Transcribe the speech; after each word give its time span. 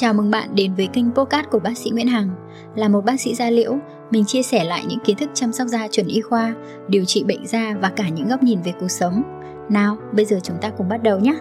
Chào 0.00 0.14
mừng 0.14 0.30
bạn 0.30 0.48
đến 0.54 0.74
với 0.74 0.88
kênh 0.92 1.14
podcast 1.14 1.46
của 1.50 1.58
bác 1.58 1.78
sĩ 1.78 1.90
Nguyễn 1.90 2.06
Hằng. 2.06 2.30
Là 2.76 2.88
một 2.88 3.04
bác 3.04 3.20
sĩ 3.20 3.34
da 3.34 3.50
liễu, 3.50 3.78
mình 4.10 4.24
chia 4.24 4.42
sẻ 4.42 4.64
lại 4.64 4.84
những 4.88 4.98
kiến 4.98 5.16
thức 5.16 5.30
chăm 5.34 5.52
sóc 5.52 5.68
da 5.68 5.88
chuẩn 5.88 6.06
y 6.06 6.20
khoa, 6.20 6.54
điều 6.88 7.04
trị 7.04 7.24
bệnh 7.24 7.46
da 7.46 7.74
và 7.80 7.92
cả 7.96 8.08
những 8.08 8.28
góc 8.28 8.42
nhìn 8.42 8.62
về 8.62 8.72
cuộc 8.80 8.88
sống. 8.88 9.22
Nào, 9.68 9.96
bây 10.12 10.24
giờ 10.24 10.40
chúng 10.42 10.56
ta 10.60 10.70
cùng 10.70 10.88
bắt 10.88 11.02
đầu 11.02 11.18
nhé. 11.18 11.34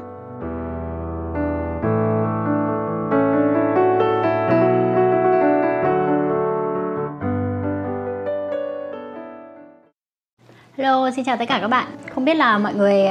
Hello, 10.77 11.11
xin 11.15 11.25
chào 11.25 11.37
tất 11.37 11.45
cả 11.47 11.59
các 11.61 11.67
bạn. 11.67 11.87
Không 12.15 12.25
biết 12.25 12.35
là 12.35 12.57
mọi 12.57 12.73
người 12.73 13.03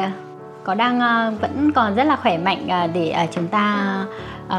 có 0.69 0.75
đang 0.75 1.01
ờ, 1.01 1.33
vẫn 1.41 1.73
còn 1.73 1.95
rất 1.95 2.05
là 2.05 2.17
khỏe 2.17 2.39
mạnh 2.39 2.69
ờ, 2.69 2.87
để 2.87 3.11
ờ, 3.11 3.27
chúng 3.31 3.49
ta 3.49 3.87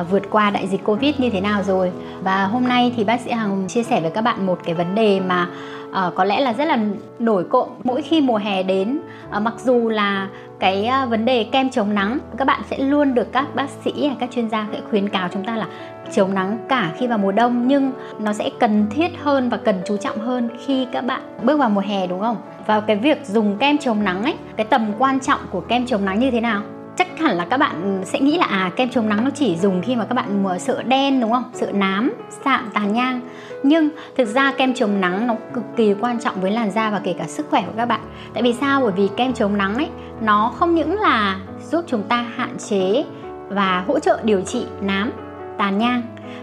vượt 0.10 0.24
qua 0.30 0.50
đại 0.50 0.68
dịch 0.68 0.84
Covid 0.84 1.16
như 1.20 1.30
thế 1.30 1.42
nào 1.42 1.64
rồi. 1.64 1.92
Và 2.24 2.46
hôm 2.46 2.68
nay 2.68 2.94
thì 2.96 3.04
bác 3.04 3.22
sĩ 3.22 3.32
Hằng 3.32 3.68
chia 3.68 3.84
sẻ 3.84 4.02
với 4.02 4.12
các 4.12 4.22
bạn 4.22 4.46
một 4.46 4.60
cái 4.64 4.76
vấn 4.76 4.96
đề 4.96 5.20
mà 5.20 5.48
uh, 5.90 6.16
có 6.16 6.24
lẽ 6.24 6.40
là 6.40 6.54
rất 6.54 6.66
là 6.66 6.78
nổi 7.20 7.44
cộng 7.44 7.82
mỗi 7.84 8.02
khi 8.02 8.22
mùa 8.22 8.38
hè 8.38 8.64
đến. 8.64 9.00
Uh, 9.36 9.42
mặc 9.42 9.54
dù 9.58 9.90
là 9.90 10.28
cái 10.60 10.90
uh, 11.04 11.10
vấn 11.10 11.26
đề 11.26 11.44
kem 11.44 11.70
chống 11.70 11.96
nắng 11.96 12.20
các 12.38 12.46
bạn 12.46 12.62
sẽ 12.70 12.78
luôn 12.78 13.14
được 13.14 13.32
các 13.32 13.56
bác 13.56 13.70
sĩ 13.70 14.08
hay 14.08 14.18
các 14.20 14.32
chuyên 14.32 14.50
gia 14.50 14.68
sẽ 14.72 14.80
khuyến 14.90 15.10
cáo 15.10 15.30
chúng 15.34 15.46
ta 15.46 15.56
là 15.56 15.68
chống 16.12 16.34
nắng 16.34 16.58
cả 16.70 16.92
khi 16.98 17.08
vào 17.08 17.18
mùa 17.18 17.32
đông 17.32 17.68
nhưng 17.68 17.92
nó 18.20 18.34
sẽ 18.34 18.50
cần 18.60 18.88
thiết 18.90 19.12
hơn 19.24 19.50
và 19.50 19.58
cần 19.58 19.76
chú 19.86 19.98
trọng 19.98 20.18
hơn 20.18 20.50
khi 20.66 20.88
các 20.92 21.02
bạn 21.02 21.22
bước 21.44 21.58
vào 21.58 21.70
mùa 21.70 21.82
hè 21.82 22.08
đúng 22.08 22.20
không? 22.20 22.38
Và 22.68 22.80
cái 22.80 22.96
việc 22.96 23.26
dùng 23.26 23.58
kem 23.58 23.78
chống 23.78 24.04
nắng 24.04 24.24
ấy 24.24 24.36
cái 24.56 24.66
tầm 24.66 24.92
quan 25.00 25.20
trọng 25.20 25.40
của 25.52 25.62
kem 25.62 25.86
chống 25.86 26.06
nắng 26.06 26.20
như 26.20 26.32
thế 26.32 26.42
nào? 26.42 26.62
Chắc 27.00 27.20
hẳn 27.20 27.38
là 27.38 27.46
các 27.46 27.58
bạn 27.58 28.02
sẽ 28.06 28.20
nghĩ 28.20 28.38
là 28.38 28.46
à 28.46 28.72
kem 28.76 28.90
chống 28.90 29.10
nắng 29.10 29.24
nó 29.24 29.32
chỉ 29.36 29.58
dùng 29.58 29.82
khi 29.82 29.96
mà 29.96 30.06
các 30.06 30.14
bạn 30.14 30.44
mùa 30.44 30.58
sợ 30.58 30.84
đen, 30.84 31.22
đúng 31.22 31.32
không? 31.32 31.44
Sợ 31.54 31.72
nám, 31.72 32.14
sạm 32.46 32.70
tàn 32.74 32.94
nhang. 32.94 33.22
Nhưng 33.64 33.90
thực 34.18 34.26
ra 34.26 34.52
kem 34.58 34.74
chống 34.74 35.02
nắng 35.02 35.28
nó 35.28 35.36
cực 35.54 35.64
kỳ 35.76 35.94
quan 36.02 36.20
trọng 36.20 36.42
với 36.42 36.52
làn 36.52 36.72
da 36.72 36.90
và 36.90 37.02
kể 37.04 37.16
cả 37.20 37.26
sức 37.28 37.46
khỏe 37.50 37.64
của 37.66 37.74
các 37.78 37.86
bạn. 37.86 38.00
Tại 38.34 38.44
vì 38.44 38.54
sao? 38.54 38.82
Bởi 38.82 38.92
vì 38.92 39.10
kem 39.18 39.34
chống 39.34 39.58
nắng 39.58 39.76
ấy, 39.76 39.90
nó 40.22 40.54
không 40.56 40.76
những 40.76 41.00
là 41.00 41.40
giúp 41.72 41.86
chúng 41.88 42.04
ta 42.04 42.26
hạn 42.36 42.58
chế 42.70 43.04
và 43.50 43.84
hỗ 43.88 44.00
trợ 44.00 44.20
điều 44.24 44.42
trị 44.42 44.66
nám 44.82 45.12
tàn 45.58 45.78
nhang, 45.78 46.02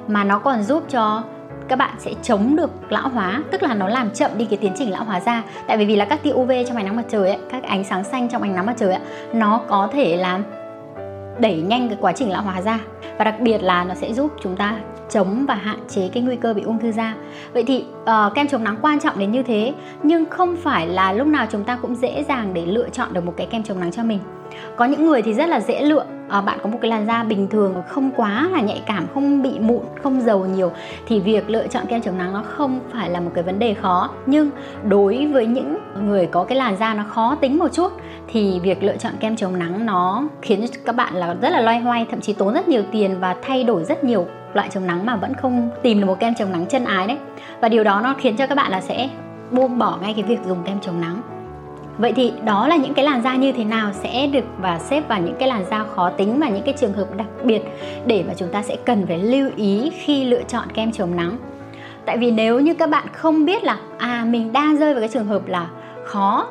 mà 0.09 0.25
nó 0.25 0.39
còn 0.39 0.63
giúp 0.63 0.85
cho 0.89 1.23
các 1.69 1.77
bạn 1.77 1.95
sẽ 1.99 2.13
chống 2.23 2.57
được 2.57 2.71
lão 2.93 3.09
hóa 3.09 3.43
tức 3.51 3.63
là 3.63 3.75
nó 3.75 3.89
làm 3.89 4.11
chậm 4.11 4.31
đi 4.39 4.45
cái 4.45 4.59
tiến 4.63 4.73
trình 4.79 4.91
lão 4.91 5.05
hóa 5.05 5.21
da 5.21 5.43
tại 5.67 5.77
vì 5.77 5.85
vì 5.85 5.97
là 5.97 6.05
các 6.05 6.23
tia 6.23 6.33
UV 6.33 6.53
trong 6.67 6.77
ánh 6.77 6.85
nắng 6.85 6.97
mặt 6.97 7.07
trời 7.09 7.29
ấy, 7.29 7.39
các 7.51 7.63
ánh 7.63 7.85
sáng 7.85 8.05
xanh 8.05 8.29
trong 8.29 8.43
ánh 8.43 8.55
nắng 8.55 8.67
mặt 8.67 8.75
trời 8.79 8.93
ấy, 8.93 9.03
nó 9.33 9.61
có 9.69 9.89
thể 9.93 10.17
làm 10.17 10.45
đẩy 11.39 11.57
nhanh 11.57 11.89
cái 11.89 11.99
quá 12.01 12.13
trình 12.13 12.31
lão 12.31 12.43
hóa 12.43 12.63
da 12.63 12.79
và 13.19 13.25
đặc 13.25 13.41
biệt 13.41 13.59
là 13.63 13.85
nó 13.85 13.95
sẽ 13.95 14.13
giúp 14.13 14.33
chúng 14.43 14.57
ta 14.57 14.79
chống 15.11 15.47
và 15.47 15.55
hạn 15.55 15.79
chế 15.89 16.09
cái 16.09 16.23
nguy 16.23 16.37
cơ 16.37 16.55
bị 16.55 16.63
ung 16.63 16.79
thư 16.79 16.93
da. 16.93 17.15
Vậy 17.53 17.65
thì 17.65 17.85
uh, 18.03 18.35
kem 18.35 18.49
chống 18.49 18.65
nắng 18.65 18.79
quan 18.83 19.01
trọng 19.01 19.19
đến 19.19 19.33
như 19.33 19.43
thế 19.43 19.75
nhưng 20.03 20.25
không 20.31 20.57
phải 20.57 20.87
là 20.87 21.13
lúc 21.13 21.27
nào 21.27 21.47
chúng 21.51 21.65
ta 21.65 21.79
cũng 21.83 21.95
dễ 21.95 22.25
dàng 22.29 22.55
để 22.55 22.67
lựa 22.67 22.89
chọn 22.89 23.13
được 23.13 23.25
một 23.25 23.35
cái 23.37 23.47
kem 23.47 23.63
chống 23.63 23.81
nắng 23.81 23.93
cho 23.93 24.03
mình 24.03 24.19
có 24.77 24.85
những 24.85 25.07
người 25.07 25.23
thì 25.23 25.35
rất 25.35 25.49
là 25.49 25.61
dễ 25.61 25.83
lựa 25.83 26.05
à, 26.29 26.39
ờ, 26.39 26.41
bạn 26.41 26.59
có 26.63 26.71
một 26.71 26.79
cái 26.83 26.91
làn 26.91 27.07
da 27.07 27.23
bình 27.23 27.49
thường 27.49 27.83
không 27.89 28.11
quá 28.17 28.49
là 28.53 28.61
nhạy 28.61 28.83
cảm 28.87 29.07
không 29.15 29.43
bị 29.43 29.59
mụn 29.59 29.83
không 30.03 30.21
dầu 30.21 30.47
nhiều 30.47 30.73
thì 31.07 31.21
việc 31.21 31.51
lựa 31.51 31.67
chọn 31.67 31.87
kem 31.89 32.03
chống 32.03 32.19
nắng 32.19 32.33
nó 32.33 32.43
không 32.47 32.81
phải 32.93 33.11
là 33.11 33.21
một 33.21 33.31
cái 33.35 33.45
vấn 33.45 33.59
đề 33.59 33.75
khó. 33.75 34.11
Nhưng 34.27 34.51
đối 34.89 35.27
với 35.27 35.47
những 35.47 35.79
người 36.03 36.27
có 36.27 36.45
cái 36.45 36.59
làn 36.59 36.77
da 36.77 36.95
nó 36.95 37.05
khó 37.09 37.35
tính 37.41 37.59
một 37.59 37.73
chút 37.73 37.93
thì 38.29 38.61
việc 38.61 38.83
lựa 38.83 38.97
chọn 38.97 39.13
kem 39.21 39.37
chống 39.37 39.59
nắng 39.59 39.87
nó 39.87 40.23
khiến 40.43 40.67
các 40.85 40.97
bạn 40.97 41.15
là 41.15 41.35
rất 41.43 41.51
là 41.51 41.61
loay 41.61 41.79
hoay 41.79 42.07
thậm 42.11 42.21
chí 42.21 42.33
tốn 42.33 42.55
rất 42.55 42.69
nhiều 42.69 42.83
tiền 42.93 43.17
và 43.21 43.37
thay 43.43 43.65
đổi 43.65 43.85
rất 43.85 44.05
nhiều 44.05 44.27
loại 44.55 44.69
chống 44.71 44.87
nắng 44.87 45.07
mà 45.07 45.17
vẫn 45.17 45.35
không 45.35 45.71
tìm 45.83 46.01
được 46.01 46.07
một 46.07 46.21
kem 46.21 46.35
chống 46.35 46.53
nắng 46.53 46.67
chân 46.67 46.85
ái 46.85 47.07
đấy. 47.07 47.19
Và 47.61 47.69
điều 47.69 47.85
đó 47.85 48.01
nó 48.01 48.15
khiến 48.19 48.37
cho 48.37 48.47
các 48.47 48.55
bạn 48.55 48.71
là 48.71 48.81
sẽ 48.81 49.09
buông 49.51 49.79
bỏ 49.79 49.99
ngay 50.03 50.13
cái 50.15 50.25
việc 50.25 50.39
dùng 50.47 50.59
kem 50.65 50.81
chống 50.81 51.01
nắng. 51.01 51.36
Vậy 51.99 52.13
thì 52.13 52.33
đó 52.45 52.69
là 52.69 52.77
những 52.77 52.95
cái 52.95 53.05
làn 53.05 53.23
da 53.23 53.37
như 53.37 53.53
thế 53.53 53.65
nào 53.65 53.93
sẽ 53.93 54.27
được 54.27 54.45
và 54.59 54.79
xếp 54.79 55.09
vào 55.09 55.21
những 55.21 55.35
cái 55.39 55.49
làn 55.49 55.65
da 55.71 55.85
khó 55.85 56.11
tính 56.11 56.39
và 56.41 56.49
những 56.49 56.63
cái 56.65 56.75
trường 56.79 56.93
hợp 56.93 57.17
đặc 57.17 57.27
biệt 57.45 57.63
để 58.07 58.25
mà 58.29 58.35
chúng 58.37 58.49
ta 58.53 58.63
sẽ 58.63 58.77
cần 58.85 59.07
phải 59.07 59.19
lưu 59.19 59.51
ý 59.57 59.91
khi 59.95 60.25
lựa 60.25 60.43
chọn 60.43 60.69
kem 60.75 60.93
chống 60.93 61.17
nắng. 61.17 61.39
Tại 62.05 62.19
vì 62.19 62.31
nếu 62.31 62.61
như 62.61 62.75
các 62.75 62.91
bạn 62.91 63.07
không 63.13 63.45
biết 63.45 63.65
là 63.65 63.79
à 63.99 64.25
mình 64.29 64.53
đang 64.53 64.77
rơi 64.77 64.95
vào 64.95 65.01
cái 65.01 65.09
trường 65.09 65.27
hợp 65.27 65.47
là 65.47 65.69
khó 66.05 66.47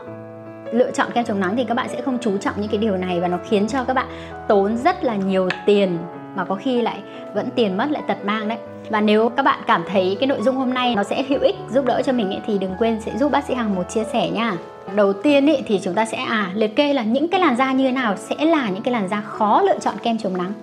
lựa 0.72 0.92
chọn 0.92 1.08
kem 1.14 1.26
chống 1.26 1.40
nắng 1.40 1.56
thì 1.56 1.64
các 1.64 1.74
bạn 1.74 1.90
sẽ 1.90 2.02
không 2.02 2.18
chú 2.22 2.38
trọng 2.38 2.54
những 2.58 2.70
cái 2.70 2.78
điều 2.78 2.98
này 2.98 3.20
và 3.20 3.28
nó 3.28 3.38
khiến 3.50 3.68
cho 3.68 3.84
các 3.84 3.94
bạn 3.94 4.08
tốn 4.48 4.78
rất 4.78 5.04
là 5.04 5.16
nhiều 5.16 5.50
tiền 5.66 5.98
mà 6.36 6.46
có 6.46 6.56
khi 6.56 6.82
lại 6.82 7.00
vẫn 7.34 7.50
tiền 7.56 7.78
mất 7.78 7.92
lại 7.92 8.04
tật 8.08 8.26
mang 8.26 8.48
đấy. 8.48 8.58
Và 8.90 9.02
nếu 9.02 9.30
các 9.30 9.44
bạn 9.44 9.60
cảm 9.68 9.84
thấy 9.88 10.18
cái 10.20 10.28
nội 10.28 10.42
dung 10.42 10.56
hôm 10.56 10.74
nay 10.74 10.96
nó 10.96 11.04
sẽ 11.04 11.24
hữu 11.24 11.40
ích 11.40 11.56
giúp 11.72 11.86
đỡ 11.86 12.02
cho 12.06 12.14
mình 12.14 12.30
ấy, 12.30 12.42
thì 12.48 12.58
đừng 12.58 12.76
quên 12.80 13.02
sẽ 13.02 13.18
giúp 13.18 13.32
bác 13.32 13.46
sĩ 13.46 13.54
Hằng 13.54 13.76
một 13.76 13.90
chia 13.90 14.04
sẻ 14.14 14.30
nha. 14.30 14.58
Đầu 14.96 15.14
tiên 15.14 15.50
ấy, 15.50 15.64
thì 15.68 15.80
chúng 15.84 15.94
ta 15.94 16.06
sẽ 16.06 16.18
à 16.18 16.52
liệt 16.54 16.76
kê 16.76 16.94
là 16.94 17.04
những 17.04 17.28
cái 17.28 17.40
làn 17.40 17.56
da 17.56 17.72
như 17.72 17.84
thế 17.84 17.92
nào 17.92 18.16
sẽ 18.18 18.46
là 18.46 18.70
những 18.70 18.84
cái 18.84 18.92
làn 18.92 19.08
da 19.08 19.22
khó 19.22 19.62
lựa 19.62 19.80
chọn 19.80 19.96
kem 20.04 20.18
chống 20.18 20.38
nắng 20.38 20.54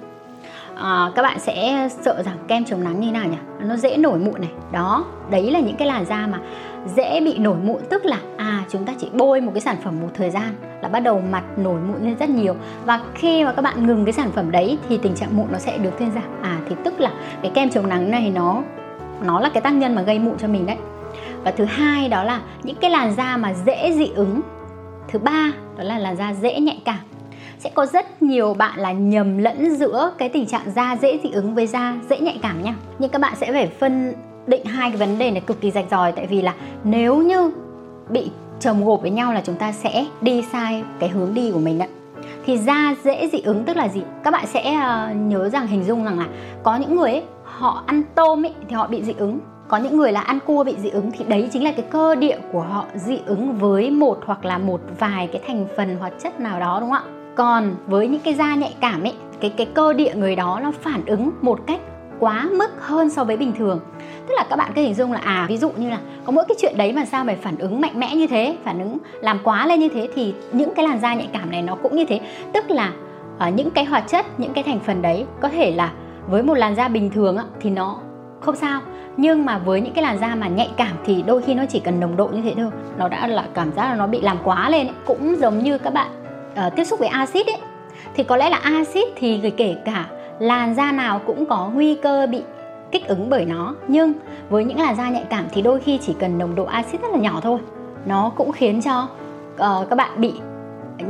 à, 0.76 1.10
các 1.14 1.22
bạn 1.22 1.38
sẽ 1.38 1.88
sợ 2.02 2.22
rằng 2.22 2.36
kem 2.48 2.64
chống 2.64 2.84
nắng 2.84 3.00
như 3.00 3.06
thế 3.06 3.12
nào 3.12 3.28
nhỉ? 3.28 3.36
Nó 3.60 3.76
dễ 3.76 3.96
nổi 3.96 4.18
mụn 4.18 4.40
này. 4.40 4.50
Đó 4.72 5.04
đấy 5.30 5.50
là 5.50 5.60
những 5.60 5.76
cái 5.76 5.88
làn 5.88 6.04
da 6.04 6.26
mà 6.26 6.38
dễ 6.96 7.20
bị 7.20 7.38
nổi 7.38 7.56
mụn. 7.64 7.80
Tức 7.90 8.04
là 8.04 8.18
à 8.36 8.64
chúng 8.68 8.84
ta 8.84 8.92
chỉ 8.98 9.08
bôi 9.12 9.40
một 9.40 9.50
cái 9.54 9.60
sản 9.60 9.76
phẩm 9.84 10.00
một 10.00 10.08
thời 10.14 10.30
gian 10.30 10.54
là 10.82 10.88
bắt 10.88 11.00
đầu 11.00 11.22
mặt 11.30 11.44
nổi 11.56 11.80
mụn 11.88 12.04
lên 12.04 12.16
rất 12.16 12.28
nhiều. 12.28 12.54
Và 12.84 13.00
khi 13.14 13.44
mà 13.44 13.52
các 13.52 13.62
bạn 13.62 13.86
ngừng 13.86 14.04
cái 14.04 14.12
sản 14.12 14.30
phẩm 14.30 14.50
đấy 14.50 14.78
thì 14.88 14.98
tình 14.98 15.14
trạng 15.14 15.36
mụn 15.36 15.46
nó 15.52 15.58
sẽ 15.58 15.78
được 15.78 15.98
thuyên 15.98 16.10
giảm. 16.10 16.42
À 16.42 16.58
thì 16.68 16.76
tức 16.84 17.00
là 17.00 17.10
cái 17.42 17.52
kem 17.54 17.70
chống 17.70 17.88
nắng 17.88 18.10
này 18.10 18.32
nó 18.34 18.62
nó 19.22 19.40
là 19.40 19.48
cái 19.48 19.60
tác 19.60 19.74
nhân 19.74 19.94
mà 19.94 20.02
gây 20.02 20.18
mụn 20.18 20.38
cho 20.38 20.48
mình 20.48 20.66
đấy. 20.66 20.76
Và 21.44 21.50
thứ 21.50 21.64
hai 21.64 22.08
đó 22.08 22.24
là 22.24 22.40
những 22.62 22.76
cái 22.76 22.90
làn 22.90 23.14
da 23.14 23.36
mà 23.36 23.54
dễ 23.54 23.92
dị 23.92 24.10
ứng. 24.14 24.40
Thứ 25.08 25.18
ba 25.18 25.52
đó 25.76 25.84
là 25.84 25.98
làn 25.98 26.16
da 26.16 26.34
dễ 26.34 26.60
nhạy 26.60 26.82
cảm 26.84 26.98
sẽ 27.64 27.70
có 27.74 27.86
rất 27.86 28.22
nhiều 28.22 28.54
bạn 28.54 28.78
là 28.78 28.92
nhầm 28.92 29.38
lẫn 29.38 29.76
giữa 29.76 30.12
cái 30.18 30.28
tình 30.28 30.46
trạng 30.46 30.72
da 30.74 30.96
dễ 30.96 31.18
dị 31.22 31.30
ứng 31.30 31.54
với 31.54 31.66
da 31.66 31.94
dễ 32.10 32.18
nhạy 32.18 32.38
cảm 32.42 32.62
nha. 32.62 32.74
Nhưng 32.98 33.10
các 33.10 33.20
bạn 33.20 33.34
sẽ 33.36 33.52
phải 33.52 33.66
phân 33.66 34.14
định 34.46 34.64
hai 34.64 34.90
cái 34.90 34.96
vấn 34.96 35.18
đề 35.18 35.30
này 35.30 35.40
cực 35.40 35.60
kỳ 35.60 35.70
rạch 35.70 35.84
ròi 35.90 36.12
tại 36.12 36.26
vì 36.26 36.42
là 36.42 36.54
nếu 36.84 37.16
như 37.16 37.52
bị 38.08 38.30
chồng 38.60 38.84
gộp 38.84 39.00
với 39.00 39.10
nhau 39.10 39.32
là 39.32 39.42
chúng 39.44 39.54
ta 39.54 39.72
sẽ 39.72 40.06
đi 40.20 40.44
sai 40.52 40.84
cái 40.98 41.08
hướng 41.08 41.34
đi 41.34 41.50
của 41.50 41.58
mình 41.58 41.80
ạ. 41.80 41.86
Thì 42.46 42.58
da 42.58 42.94
dễ 43.04 43.28
dị 43.32 43.38
ứng 43.40 43.64
tức 43.64 43.76
là 43.76 43.88
gì? 43.88 44.02
Các 44.24 44.30
bạn 44.30 44.46
sẽ 44.46 44.76
uh, 44.76 45.16
nhớ 45.16 45.48
rằng 45.48 45.66
hình 45.66 45.84
dung 45.84 46.04
rằng 46.04 46.18
là 46.18 46.26
có 46.62 46.76
những 46.76 46.96
người 46.96 47.10
ấy, 47.10 47.22
họ 47.44 47.82
ăn 47.86 48.02
tôm 48.14 48.46
ấy, 48.46 48.54
thì 48.68 48.74
họ 48.74 48.86
bị 48.86 49.02
dị 49.02 49.14
ứng. 49.18 49.38
Có 49.68 49.76
những 49.76 49.96
người 49.96 50.12
là 50.12 50.20
ăn 50.20 50.38
cua 50.46 50.64
bị 50.64 50.74
dị 50.78 50.90
ứng 50.90 51.10
thì 51.10 51.24
đấy 51.24 51.48
chính 51.52 51.64
là 51.64 51.72
cái 51.72 51.84
cơ 51.90 52.14
địa 52.14 52.38
của 52.52 52.60
họ 52.60 52.84
dị 52.94 53.18
ứng 53.26 53.58
với 53.58 53.90
một 53.90 54.18
hoặc 54.26 54.44
là 54.44 54.58
một 54.58 54.80
vài 54.98 55.28
cái 55.32 55.42
thành 55.46 55.66
phần 55.76 55.96
hoạt 55.96 56.12
chất 56.22 56.40
nào 56.40 56.60
đó 56.60 56.80
đúng 56.80 56.90
không 56.90 57.02
ạ? 57.16 57.21
Còn 57.34 57.74
với 57.86 58.08
những 58.08 58.20
cái 58.20 58.34
da 58.34 58.54
nhạy 58.54 58.74
cảm 58.80 59.02
ấy 59.02 59.14
cái 59.40 59.50
cái 59.50 59.66
cơ 59.74 59.92
địa 59.92 60.14
người 60.14 60.36
đó 60.36 60.60
nó 60.62 60.70
phản 60.70 61.06
ứng 61.06 61.30
một 61.40 61.60
cách 61.66 61.80
quá 62.18 62.48
mức 62.52 62.70
hơn 62.80 63.10
so 63.10 63.24
với 63.24 63.36
bình 63.36 63.52
thường. 63.58 63.80
Tức 64.28 64.34
là 64.36 64.44
các 64.50 64.56
bạn 64.56 64.72
cứ 64.74 64.82
hình 64.82 64.94
dung 64.94 65.12
là 65.12 65.18
à 65.18 65.46
ví 65.48 65.56
dụ 65.56 65.70
như 65.70 65.90
là 65.90 65.98
có 66.24 66.32
mỗi 66.32 66.44
cái 66.48 66.56
chuyện 66.60 66.76
đấy 66.76 66.92
mà 66.92 67.04
sao 67.04 67.24
mày 67.24 67.36
phản 67.36 67.58
ứng 67.58 67.80
mạnh 67.80 68.00
mẽ 68.00 68.14
như 68.14 68.26
thế 68.26 68.56
phản 68.64 68.78
ứng 68.78 68.98
làm 69.20 69.38
quá 69.44 69.66
lên 69.66 69.80
như 69.80 69.88
thế 69.88 70.08
thì 70.14 70.34
những 70.52 70.74
cái 70.74 70.88
làn 70.88 71.00
da 71.00 71.14
nhạy 71.14 71.28
cảm 71.32 71.50
này 71.50 71.62
nó 71.62 71.74
cũng 71.74 71.96
như 71.96 72.04
thế. 72.04 72.20
Tức 72.52 72.70
là 72.70 72.92
ở 73.38 73.48
những 73.48 73.70
cái 73.70 73.84
hoạt 73.84 74.04
chất 74.08 74.40
những 74.40 74.52
cái 74.52 74.64
thành 74.64 74.80
phần 74.80 75.02
đấy 75.02 75.26
có 75.40 75.48
thể 75.48 75.70
là 75.70 75.92
với 76.28 76.42
một 76.42 76.54
làn 76.54 76.74
da 76.74 76.88
bình 76.88 77.10
thường 77.10 77.36
á, 77.36 77.44
thì 77.60 77.70
nó 77.70 77.96
không 78.40 78.56
sao. 78.56 78.80
Nhưng 79.16 79.44
mà 79.44 79.58
với 79.58 79.80
những 79.80 79.92
cái 79.94 80.02
làn 80.02 80.18
da 80.18 80.34
mà 80.34 80.48
nhạy 80.48 80.70
cảm 80.76 80.96
thì 81.04 81.22
đôi 81.26 81.42
khi 81.42 81.54
nó 81.54 81.64
chỉ 81.68 81.80
cần 81.80 82.00
nồng 82.00 82.16
độ 82.16 82.28
như 82.28 82.42
thế 82.42 82.54
thôi. 82.56 82.70
Nó 82.98 83.08
đã 83.08 83.26
là 83.26 83.44
cảm 83.54 83.72
giác 83.72 83.84
là 83.84 83.94
nó 83.94 84.06
bị 84.06 84.20
làm 84.20 84.36
quá 84.44 84.70
lên 84.70 84.86
ấy. 84.86 84.94
cũng 85.06 85.36
giống 85.36 85.58
như 85.58 85.78
các 85.78 85.94
bạn 85.94 86.21
uh, 86.52 86.76
tiếp 86.76 86.84
xúc 86.84 86.98
với 86.98 87.08
axit 87.08 87.46
ấy 87.46 87.58
thì 88.14 88.24
có 88.24 88.36
lẽ 88.36 88.50
là 88.50 88.56
axit 88.56 89.08
thì 89.16 89.50
kể 89.56 89.76
cả 89.84 90.06
làn 90.38 90.74
da 90.74 90.92
nào 90.92 91.20
cũng 91.26 91.46
có 91.46 91.70
nguy 91.74 91.94
cơ 91.94 92.26
bị 92.30 92.42
kích 92.90 93.08
ứng 93.08 93.30
bởi 93.30 93.44
nó. 93.44 93.74
Nhưng 93.88 94.12
với 94.50 94.64
những 94.64 94.80
làn 94.80 94.96
da 94.96 95.10
nhạy 95.10 95.24
cảm 95.30 95.44
thì 95.52 95.62
đôi 95.62 95.80
khi 95.80 95.98
chỉ 95.98 96.14
cần 96.18 96.38
nồng 96.38 96.54
độ 96.54 96.64
axit 96.64 97.02
rất 97.02 97.10
là 97.12 97.18
nhỏ 97.18 97.40
thôi. 97.42 97.58
Nó 98.06 98.32
cũng 98.36 98.52
khiến 98.52 98.82
cho 98.82 99.08
uh, 99.54 99.88
các 99.90 99.96
bạn 99.96 100.20
bị 100.20 100.32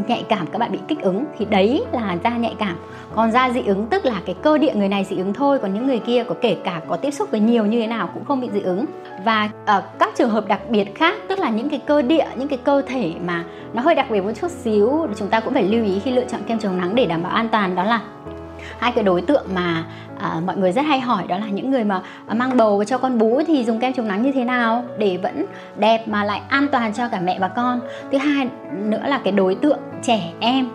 nhạy 0.07 0.25
cảm, 0.29 0.47
các 0.47 0.59
bạn 0.59 0.73
bị 0.73 0.79
kích 0.89 1.03
ứng, 1.03 1.25
thì 1.39 1.45
đấy 1.45 1.85
là 1.93 2.17
da 2.25 2.31
nhạy 2.31 2.55
cảm. 2.59 2.77
Còn 3.15 3.33
da 3.33 3.51
dị 3.51 3.63
ứng 3.67 3.87
tức 3.87 4.05
là 4.05 4.21
cái 4.27 4.35
cơ 4.43 4.59
địa 4.59 4.75
người 4.75 4.89
này 4.89 5.05
dị 5.05 5.17
ứng 5.17 5.33
thôi, 5.33 5.59
còn 5.59 5.75
những 5.75 5.87
người 5.87 5.99
kia 5.99 6.25
có 6.29 6.35
kể 6.41 6.57
cả 6.65 6.81
có 6.89 6.97
tiếp 6.97 7.11
xúc 7.11 7.31
với 7.31 7.41
nhiều 7.41 7.67
như 7.67 7.81
thế 7.81 7.87
nào 7.87 8.11
cũng 8.15 8.25
không 8.25 8.41
bị 8.41 8.49
dị 8.53 8.61
ứng. 8.61 8.85
Và 9.25 9.51
ở 9.67 9.83
các 9.99 10.13
trường 10.17 10.31
hợp 10.31 10.49
đặc 10.49 10.61
biệt 10.69 10.95
khác, 10.95 11.15
tức 11.29 11.39
là 11.39 11.51
những 11.51 11.69
cái 11.69 11.81
cơ 11.87 12.03
địa, 12.03 12.27
những 12.37 12.49
cái 12.49 12.59
cơ 12.65 12.83
thể 12.87 13.13
mà 13.27 13.45
nó 13.73 13.83
hơi 13.83 13.95
đặc 13.95 14.07
biệt 14.11 14.21
một 14.21 14.33
chút 14.41 14.51
xíu, 14.51 15.07
chúng 15.17 15.29
ta 15.29 15.41
cũng 15.41 15.55
phải 15.55 15.63
lưu 15.63 15.85
ý 15.85 15.99
khi 15.99 16.11
lựa 16.11 16.25
chọn 16.25 16.41
kem 16.47 16.59
chống 16.59 16.79
nắng 16.79 16.95
để 16.95 17.07
đảm 17.07 17.23
bảo 17.23 17.33
an 17.33 17.49
toàn, 17.49 17.75
đó 17.75 17.85
là 17.85 18.01
hai 18.79 18.93
cái 18.93 19.05
đối 19.05 19.23
tượng 19.23 19.47
mà 19.55 19.85
à, 20.19 20.41
mọi 20.47 20.57
người 20.57 20.73
rất 20.73 20.83
hay 20.83 21.01
hỏi 21.01 21.25
đó 21.29 21.39
là 21.39 21.47
những 21.47 21.71
người 21.71 21.85
mà 21.85 22.03
mang 22.35 22.57
bầu 22.57 22.79
và 22.79 22.85
cho 22.85 22.99
con 22.99 23.19
bú 23.19 23.41
thì 23.47 23.65
dùng 23.65 23.81
kem 23.81 23.93
chống 23.93 24.09
nắng 24.09 24.23
như 24.23 24.33
thế 24.33 24.45
nào 24.45 24.85
để 24.99 25.19
vẫn 25.23 25.47
đẹp 25.77 26.09
mà 26.09 26.25
lại 26.25 26.41
an 26.49 26.67
toàn 26.73 26.95
cho 26.95 27.09
cả 27.09 27.21
mẹ 27.21 27.39
và 27.39 27.49
con. 27.49 27.81
Thứ 28.13 28.19
hai 28.19 28.49
nữa 28.73 29.03
là 29.07 29.21
cái 29.25 29.33
đối 29.33 29.55
tượng 29.55 29.79
trẻ 30.03 30.21
em. 30.41 30.69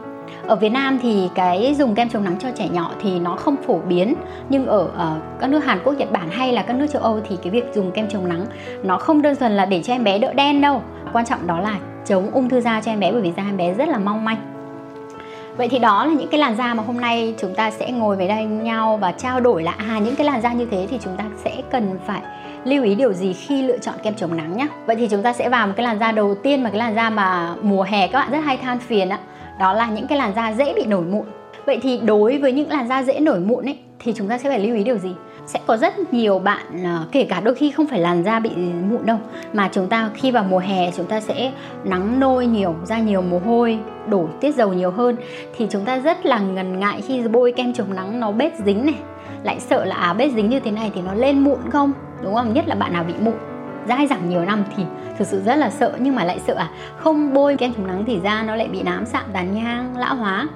Ở 0.48 0.56
Việt 0.56 0.70
Nam 0.70 1.00
thì 1.02 1.30
cái 1.36 1.76
dùng 1.78 1.96
kem 1.96 2.10
chống 2.10 2.24
nắng 2.24 2.36
cho 2.40 2.50
trẻ 2.56 2.70
nhỏ 2.70 2.92
thì 3.02 3.20
nó 3.20 3.36
không 3.36 3.56
phổ 3.68 3.80
biến 3.80 4.16
nhưng 4.50 4.66
ở 4.66 4.90
ở 4.98 5.20
các 5.40 5.50
nước 5.50 5.66
Hàn 5.66 5.80
Quốc, 5.84 5.94
Nhật 5.94 6.12
Bản 6.12 6.30
hay 6.30 6.54
là 6.54 6.62
các 6.62 6.76
nước 6.76 6.88
châu 6.88 7.02
Âu 7.02 7.20
thì 7.30 7.38
cái 7.44 7.52
việc 7.52 7.72
dùng 7.76 7.92
kem 7.92 8.10
chống 8.10 8.30
nắng 8.30 8.46
nó 8.84 8.98
không 8.98 9.22
đơn 9.22 9.36
thuần 9.36 9.52
là 9.52 9.66
để 9.66 9.84
cho 9.84 9.94
em 9.94 10.04
bé 10.04 10.20
đỡ 10.20 10.34
đen 10.34 10.62
đâu. 10.62 10.82
Quan 11.14 11.26
trọng 11.26 11.48
đó 11.48 11.60
là 11.60 11.76
chống 12.06 12.32
ung 12.32 12.50
thư 12.50 12.62
da 12.62 12.82
cho 12.82 12.92
em 12.92 13.00
bé 13.00 13.12
bởi 13.12 13.22
vì 13.22 13.34
da 13.38 13.44
em 13.44 13.58
bé 13.58 13.74
rất 13.74 13.90
là 13.90 13.98
mong 13.98 14.26
manh. 14.26 14.57
Vậy 15.58 15.68
thì 15.70 15.80
đó 15.80 16.06
là 16.06 16.14
những 16.14 16.28
cái 16.28 16.40
làn 16.40 16.56
da 16.58 16.74
mà 16.74 16.84
hôm 16.84 17.02
nay 17.02 17.34
chúng 17.38 17.56
ta 17.56 17.72
sẽ 17.72 17.92
ngồi 17.92 18.16
với 18.16 18.28
đây 18.28 18.46
nhau 18.46 18.98
và 18.98 19.12
trao 19.12 19.40
đổi 19.40 19.64
là 19.64 19.72
à 19.78 20.00
những 20.00 20.16
cái 20.16 20.26
làn 20.26 20.42
da 20.42 20.54
như 20.54 20.68
thế 20.72 20.88
thì 20.90 21.00
chúng 21.04 21.18
ta 21.18 21.24
sẽ 21.44 21.62
cần 21.72 22.00
phải 22.06 22.22
lưu 22.64 22.84
ý 22.84 22.96
điều 22.96 23.14
gì 23.14 23.34
khi 23.34 23.62
lựa 23.62 23.78
chọn 23.78 23.96
kem 24.04 24.16
chống 24.16 24.38
nắng 24.38 24.58
nhé. 24.58 24.68
Vậy 24.86 24.96
thì 24.96 25.08
chúng 25.08 25.24
ta 25.24 25.34
sẽ 25.34 25.50
vào 25.50 25.68
một 25.68 25.74
cái 25.78 25.84
làn 25.84 26.00
da 26.00 26.12
đầu 26.12 26.36
tiên 26.36 26.64
mà 26.64 26.70
cái 26.70 26.80
làn 26.80 26.96
da 26.96 27.10
mà 27.10 27.56
mùa 27.62 27.84
hè 27.84 28.08
các 28.08 28.20
bạn 28.20 28.32
rất 28.32 28.40
hay 28.46 28.58
than 28.58 28.80
phiền 28.80 29.10
á, 29.10 29.20
đó 29.60 29.74
là 29.74 29.88
những 29.88 30.08
cái 30.08 30.18
làn 30.18 30.34
da 30.36 30.54
dễ 30.54 30.74
bị 30.74 30.86
nổi 30.86 31.02
mụn. 31.02 31.26
Vậy 31.66 31.80
thì 31.82 31.98
đối 31.98 32.38
với 32.38 32.52
những 32.52 32.70
làn 32.70 32.88
da 32.88 33.04
dễ 33.04 33.20
nổi 33.20 33.40
mụn 33.40 33.66
ấy 33.66 33.78
thì 34.00 34.14
chúng 34.14 34.28
ta 34.28 34.38
sẽ 34.38 34.50
phải 34.50 34.60
lưu 34.60 34.76
ý 34.76 34.84
điều 34.84 34.98
gì? 34.98 35.12
Sẽ 35.48 35.60
có 35.68 35.78
rất 35.78 36.14
nhiều 36.14 36.40
bạn 36.40 36.84
ờ, 36.84 37.06
kể 37.12 37.26
cả 37.30 37.40
đôi 37.40 37.56
khi 37.56 37.72
không 37.72 37.88
phải 37.88 38.00
làn 38.00 38.24
da 38.24 38.40
bị 38.40 38.50
mụn 38.90 39.06
đâu, 39.06 39.18
mà 39.54 39.70
chúng 39.72 39.88
ta 39.88 40.10
khi 40.14 40.32
vào 40.32 40.44
mùa 40.44 40.60
hè 40.60 40.92
chúng 40.92 41.06
ta 41.06 41.22
sẽ 41.22 41.52
nắng 41.84 42.20
nôi 42.20 42.48
nhiều 42.48 42.76
ra 42.84 43.00
nhiều 43.00 43.22
mồ 43.22 43.40
hôi, 43.40 43.80
đổ 44.08 44.30
tiết 44.42 44.56
dầu 44.56 44.74
nhiều 44.74 44.92
hơn. 44.92 45.16
Thì 45.58 45.68
chúng 45.70 45.86
ta 45.86 46.00
rất 46.00 46.26
là 46.26 46.40
ngần 46.40 46.80
ngại 46.80 47.02
khi 47.08 47.28
bôi 47.28 47.52
kem 47.52 47.74
chống 47.74 47.96
nắng 47.96 48.20
nó 48.20 48.32
bết 48.32 48.54
dính 48.66 48.86
này. 48.86 48.96
Lại 49.44 49.60
sợ 49.60 49.86
là 49.86 49.96
à 49.96 50.14
bết 50.14 50.32
dính 50.32 50.50
như 50.50 50.60
thế 50.60 50.72
này 50.72 50.92
thì 50.96 51.02
nó 51.02 51.14
lên 51.14 51.40
mụn 51.40 51.60
không? 51.70 51.94
Đúng 52.24 52.36
không? 52.36 52.54
Nhất 52.54 52.68
là 52.68 52.76
bạn 52.76 52.94
nào 52.94 53.04
bị 53.04 53.14
mụn 53.20 53.34
dai 53.88 54.08
dẳng 54.08 54.30
nhiều 54.30 54.46
năm 54.46 54.64
thì 54.76 54.84
thực 55.18 55.28
sự 55.28 55.42
rất 55.42 55.56
là 55.56 55.70
sợ. 55.70 55.92
Nhưng 56.00 56.16
mà 56.16 56.24
lại 56.24 56.40
sợ 56.48 56.54
à 56.54 56.70
không 56.98 57.34
bôi 57.34 57.56
kem 57.56 57.74
chống 57.74 57.88
nắng 57.88 58.04
thì 58.08 58.20
da 58.24 58.44
nó 58.44 58.56
lại 58.56 58.68
bị 58.68 58.84
nám 58.84 59.06
sạm, 59.06 59.24
tàn 59.34 59.54
nhang, 59.56 59.98
lão 59.98 60.16
hóa. 60.16 60.48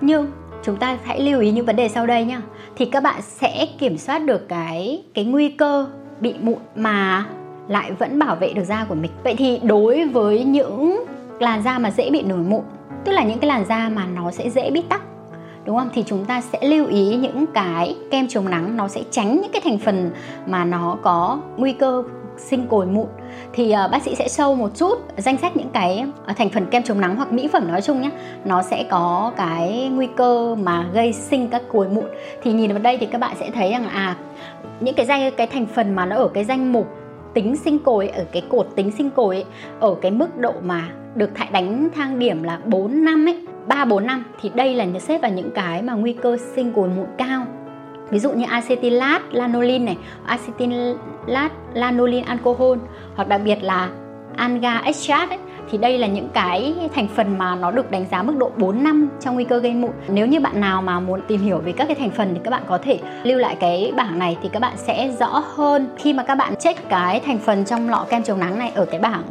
Nhưng 0.00 0.26
chúng 0.62 0.76
ta 0.76 0.98
hãy 1.04 1.20
lưu 1.20 1.40
ý 1.40 1.50
những 1.50 1.66
vấn 1.66 1.76
đề 1.76 1.88
sau 1.88 2.06
đây 2.06 2.24
nhá. 2.24 2.40
Thì 2.76 2.84
các 2.84 3.02
bạn 3.02 3.22
sẽ 3.22 3.66
kiểm 3.78 3.98
soát 3.98 4.18
được 4.18 4.48
cái 4.48 5.02
cái 5.14 5.24
nguy 5.24 5.48
cơ 5.48 5.86
bị 6.20 6.34
mụn 6.40 6.58
mà 6.76 7.26
lại 7.68 7.92
vẫn 7.92 8.18
bảo 8.18 8.36
vệ 8.36 8.52
được 8.52 8.64
da 8.64 8.84
của 8.88 8.94
mình. 8.94 9.10
Vậy 9.24 9.34
thì 9.38 9.60
đối 9.62 10.04
với 10.04 10.44
những 10.44 11.04
làn 11.38 11.62
da 11.62 11.78
mà 11.78 11.90
dễ 11.90 12.10
bị 12.10 12.22
nổi 12.22 12.38
mụn, 12.38 12.62
tức 13.04 13.12
là 13.12 13.22
những 13.22 13.38
cái 13.38 13.48
làn 13.48 13.64
da 13.64 13.88
mà 13.88 14.06
nó 14.06 14.30
sẽ 14.30 14.50
dễ 14.50 14.70
bị 14.70 14.82
tắc, 14.88 15.02
đúng 15.64 15.78
không? 15.78 15.88
Thì 15.94 16.04
chúng 16.06 16.24
ta 16.24 16.40
sẽ 16.40 16.68
lưu 16.68 16.86
ý 16.86 17.16
những 17.16 17.46
cái 17.54 17.96
kem 18.10 18.28
chống 18.28 18.50
nắng, 18.50 18.76
nó 18.76 18.88
sẽ 18.88 19.02
tránh 19.10 19.40
những 19.40 19.52
cái 19.52 19.62
thành 19.64 19.78
phần 19.78 20.10
mà 20.46 20.64
nó 20.64 20.96
có 21.02 21.40
nguy 21.56 21.72
cơ 21.72 22.02
sinh 22.36 22.66
cồi 22.68 22.86
mụn. 22.86 23.06
Thì 23.52 23.74
uh, 23.84 23.90
bác 23.90 24.02
sĩ 24.02 24.14
sẽ 24.14 24.28
sâu 24.28 24.54
một 24.54 24.70
chút 24.74 24.98
danh 25.16 25.38
sách 25.38 25.56
những 25.56 25.70
cái 25.72 26.04
uh, 26.30 26.36
thành 26.36 26.50
phần 26.50 26.66
kem 26.66 26.82
chống 26.82 27.00
nắng 27.00 27.16
hoặc 27.16 27.32
mỹ 27.32 27.48
phẩm 27.52 27.68
nói 27.68 27.82
chung 27.82 28.02
nhé. 28.02 28.10
Nó 28.44 28.62
sẽ 28.62 28.84
có 28.90 29.32
cái 29.36 29.90
nguy 29.92 30.08
cơ 30.16 30.54
mà 30.54 30.86
gây 30.92 31.12
sinh 31.12 31.48
các 31.48 31.62
cồi 31.72 31.88
mụn. 31.88 32.04
Thì 32.42 32.52
nhìn 32.52 32.70
vào 32.70 32.78
đây 32.78 32.98
thì 32.98 33.06
các 33.06 33.18
bạn 33.18 33.36
sẽ 33.40 33.50
thấy 33.50 33.70
rằng 33.70 33.88
à 33.88 34.16
những 34.80 34.94
cái 34.94 35.06
danh 35.06 35.30
cái 35.36 35.46
thành 35.46 35.66
phần 35.66 35.94
mà 35.94 36.06
nó 36.06 36.16
ở 36.16 36.28
cái 36.28 36.44
danh 36.44 36.72
mục 36.72 36.86
tính 37.34 37.56
sinh 37.56 37.78
cồi 37.78 38.08
ở 38.08 38.24
cái 38.32 38.42
cột 38.48 38.68
tính 38.76 38.90
sinh 38.90 39.10
cồi 39.10 39.36
ấy, 39.36 39.44
ở 39.80 39.94
cái 40.02 40.10
mức 40.10 40.38
độ 40.38 40.52
mà 40.62 40.88
được 41.14 41.30
thải 41.34 41.48
đánh 41.52 41.88
thang 41.94 42.18
điểm 42.18 42.42
là 42.42 42.58
4 42.64 43.04
năm 43.04 43.28
ấy 43.28 43.46
3 43.66 43.84
4 43.84 44.06
năm 44.06 44.24
thì 44.40 44.50
đây 44.54 44.74
là 44.74 44.86
xếp 44.98 45.22
vào 45.22 45.30
những 45.30 45.50
cái 45.50 45.82
mà 45.82 45.92
nguy 45.92 46.12
cơ 46.12 46.36
sinh 46.54 46.72
cồi 46.72 46.88
mụn 46.88 47.06
cao 47.18 47.46
ví 48.12 48.18
dụ 48.18 48.30
như 48.30 48.44
acetylat 48.48 49.22
lanolin 49.30 49.84
này 49.84 49.96
acetylat 50.26 51.52
lanolin 51.74 52.24
alcohol 52.24 52.78
hoặc 53.14 53.28
đặc 53.28 53.40
biệt 53.44 53.62
là 53.62 53.88
anga 54.36 54.78
extract 54.84 55.30
ấy, 55.30 55.38
thì 55.70 55.78
đây 55.78 55.98
là 55.98 56.06
những 56.06 56.28
cái 56.34 56.74
thành 56.94 57.08
phần 57.08 57.38
mà 57.38 57.56
nó 57.56 57.70
được 57.70 57.90
đánh 57.90 58.06
giá 58.10 58.22
mức 58.22 58.36
độ 58.38 58.50
4 58.56 58.82
năm 58.84 59.08
trong 59.20 59.34
nguy 59.34 59.44
cơ 59.44 59.58
gây 59.58 59.74
mụn. 59.74 59.90
Nếu 60.08 60.26
như 60.26 60.40
bạn 60.40 60.60
nào 60.60 60.82
mà 60.82 61.00
muốn 61.00 61.20
tìm 61.28 61.40
hiểu 61.40 61.58
về 61.58 61.72
các 61.72 61.84
cái 61.84 61.94
thành 61.94 62.10
phần 62.10 62.30
thì 62.34 62.40
các 62.44 62.50
bạn 62.50 62.62
có 62.68 62.78
thể 62.78 62.98
lưu 63.24 63.38
lại 63.38 63.56
cái 63.60 63.92
bảng 63.96 64.18
này 64.18 64.36
thì 64.42 64.48
các 64.52 64.60
bạn 64.60 64.72
sẽ 64.76 65.10
rõ 65.20 65.44
hơn 65.54 65.88
khi 65.98 66.12
mà 66.12 66.22
các 66.22 66.34
bạn 66.34 66.56
check 66.56 66.88
cái 66.88 67.20
thành 67.20 67.38
phần 67.38 67.64
trong 67.64 67.88
lọ 67.88 68.06
kem 68.10 68.22
chống 68.22 68.40
nắng 68.40 68.58
này 68.58 68.72
ở 68.74 68.84
cái 68.84 69.00
bảng 69.00 69.22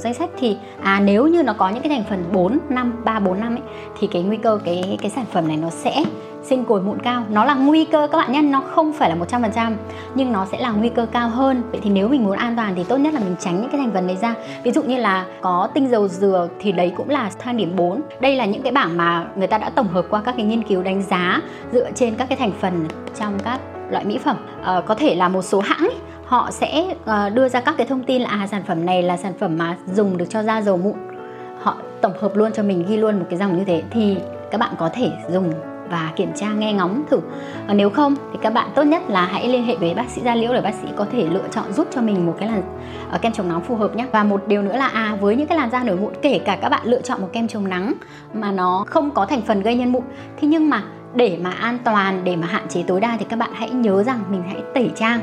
danh 0.00 0.14
sách 0.14 0.30
thì 0.38 0.56
à 0.82 1.00
nếu 1.04 1.26
như 1.26 1.42
nó 1.42 1.52
có 1.52 1.68
những 1.68 1.82
cái 1.82 1.88
thành 1.88 2.04
phần 2.10 2.24
4 2.32 2.58
năm 2.68 3.02
3 3.04 3.20
4 3.20 3.40
năm 3.40 3.54
ấy 3.54 3.62
thì 3.98 4.06
cái 4.06 4.22
nguy 4.22 4.36
cơ 4.36 4.58
cái 4.64 4.98
cái 5.02 5.10
sản 5.10 5.24
phẩm 5.32 5.48
này 5.48 5.56
nó 5.56 5.70
sẽ 5.70 6.04
sinh 6.44 6.64
cồi 6.64 6.80
mụn 6.82 6.98
cao. 6.98 7.24
Nó 7.30 7.44
là 7.44 7.54
nguy 7.54 7.84
cơ 7.84 8.08
các 8.12 8.18
bạn 8.18 8.32
nhé 8.32 8.42
nó 8.42 8.60
không 8.60 8.92
phải 8.92 9.10
là 9.10 9.16
100% 9.16 9.72
nhưng 10.14 10.32
nó 10.32 10.46
sẽ 10.52 10.60
là 10.60 10.70
nguy 10.70 10.88
cơ 10.88 11.06
cao 11.12 11.28
hơn. 11.28 11.62
Vậy 11.70 11.80
thì 11.84 11.90
nếu 11.90 12.08
mình 12.08 12.24
muốn 12.24 12.36
an 12.36 12.56
toàn 12.56 12.74
thì 12.76 12.84
tốt 12.84 12.96
nhất 12.96 13.14
là 13.14 13.20
mình 13.20 13.36
tránh 13.40 13.60
những 13.60 13.70
cái 13.70 13.80
thành 13.80 13.92
phần 13.94 14.06
đấy 14.06 14.16
ra. 14.16 14.34
Ví 14.62 14.70
dụ 14.70 14.82
như 14.82 14.96
là 14.96 15.26
có 15.40 15.68
tinh 15.74 15.88
dầu 15.88 16.08
dừa 16.08 16.48
thì 16.60 16.72
đấy 16.72 16.92
cũng 16.96 17.10
là 17.10 17.30
thang 17.38 17.56
điểm 17.56 17.76
4 17.76 18.00
đây 18.20 18.36
là 18.36 18.44
những 18.44 18.62
cái 18.62 18.72
bảng 18.72 18.96
mà 18.96 19.26
người 19.36 19.46
ta 19.46 19.58
đã 19.58 19.70
tổng 19.70 19.88
hợp 19.88 20.06
qua 20.10 20.22
các 20.24 20.34
cái 20.36 20.46
nghiên 20.46 20.62
cứu 20.62 20.82
đánh 20.82 21.02
giá 21.02 21.40
dựa 21.72 21.90
trên 21.94 22.14
các 22.14 22.28
cái 22.28 22.38
thành 22.38 22.52
phần 22.60 22.88
trong 23.18 23.38
các 23.44 23.60
loại 23.90 24.04
mỹ 24.04 24.18
phẩm. 24.18 24.36
À, 24.62 24.80
có 24.86 24.94
thể 24.94 25.14
là 25.14 25.28
một 25.28 25.42
số 25.42 25.60
hãng 25.60 25.78
ấy, 25.78 25.96
họ 26.24 26.50
sẽ 26.50 26.94
uh, 26.94 27.34
đưa 27.34 27.48
ra 27.48 27.60
các 27.60 27.74
cái 27.78 27.86
thông 27.86 28.02
tin 28.02 28.22
là 28.22 28.28
à 28.28 28.46
sản 28.46 28.62
phẩm 28.66 28.86
này 28.86 29.02
là 29.02 29.16
sản 29.16 29.32
phẩm 29.38 29.58
mà 29.58 29.76
dùng 29.92 30.16
được 30.16 30.26
cho 30.28 30.42
da 30.42 30.62
dầu 30.62 30.76
mụn. 30.76 30.94
Họ 31.60 31.76
tổng 32.00 32.12
hợp 32.20 32.36
luôn 32.36 32.52
cho 32.52 32.62
mình 32.62 32.84
ghi 32.88 32.96
luôn 32.96 33.18
một 33.18 33.26
cái 33.30 33.38
dòng 33.38 33.58
như 33.58 33.64
thế 33.64 33.82
thì 33.90 34.16
các 34.50 34.58
bạn 34.58 34.74
có 34.78 34.90
thể 34.94 35.10
dùng 35.30 35.52
và 35.90 36.12
kiểm 36.16 36.32
tra 36.34 36.48
nghe 36.48 36.72
ngóng 36.72 37.04
thử. 37.10 37.20
Và 37.66 37.74
nếu 37.74 37.90
không 37.90 38.14
thì 38.32 38.38
các 38.42 38.52
bạn 38.52 38.68
tốt 38.74 38.82
nhất 38.82 39.02
là 39.08 39.26
hãy 39.26 39.48
liên 39.48 39.64
hệ 39.64 39.76
với 39.76 39.94
bác 39.94 40.10
sĩ 40.10 40.22
da 40.24 40.34
liễu 40.34 40.52
để 40.52 40.60
bác 40.60 40.74
sĩ 40.82 40.88
có 40.96 41.06
thể 41.12 41.26
lựa 41.26 41.44
chọn 41.50 41.72
giúp 41.72 41.88
cho 41.90 42.00
mình 42.00 42.26
một 42.26 42.34
cái 42.38 42.48
làn 42.48 42.62
uh, 43.14 43.22
kem 43.22 43.32
chống 43.32 43.48
nắng 43.48 43.60
phù 43.60 43.76
hợp 43.76 43.96
nhé 43.96 44.06
và 44.12 44.24
một 44.24 44.48
điều 44.48 44.62
nữa 44.62 44.76
là 44.76 44.86
à 44.86 45.16
với 45.20 45.36
những 45.36 45.46
cái 45.46 45.58
làn 45.58 45.70
da 45.70 45.84
nổi 45.84 45.96
mụn 45.96 46.12
kể 46.22 46.38
cả 46.44 46.58
các 46.62 46.68
bạn 46.68 46.80
lựa 46.84 47.00
chọn 47.02 47.20
một 47.20 47.28
kem 47.32 47.48
chống 47.48 47.68
nắng 47.68 47.92
mà 48.34 48.52
nó 48.52 48.84
không 48.88 49.10
có 49.10 49.26
thành 49.26 49.42
phần 49.42 49.62
gây 49.62 49.74
nhân 49.74 49.92
mụn 49.92 50.02
thì 50.36 50.46
nhưng 50.48 50.70
mà 50.70 50.82
để 51.14 51.38
mà 51.42 51.50
an 51.50 51.78
toàn 51.84 52.20
để 52.24 52.36
mà 52.36 52.46
hạn 52.46 52.68
chế 52.68 52.82
tối 52.82 53.00
đa 53.00 53.16
thì 53.18 53.26
các 53.28 53.38
bạn 53.38 53.50
hãy 53.54 53.70
nhớ 53.70 54.02
rằng 54.02 54.20
mình 54.30 54.42
hãy 54.46 54.62
tẩy 54.74 54.90
trang 54.96 55.20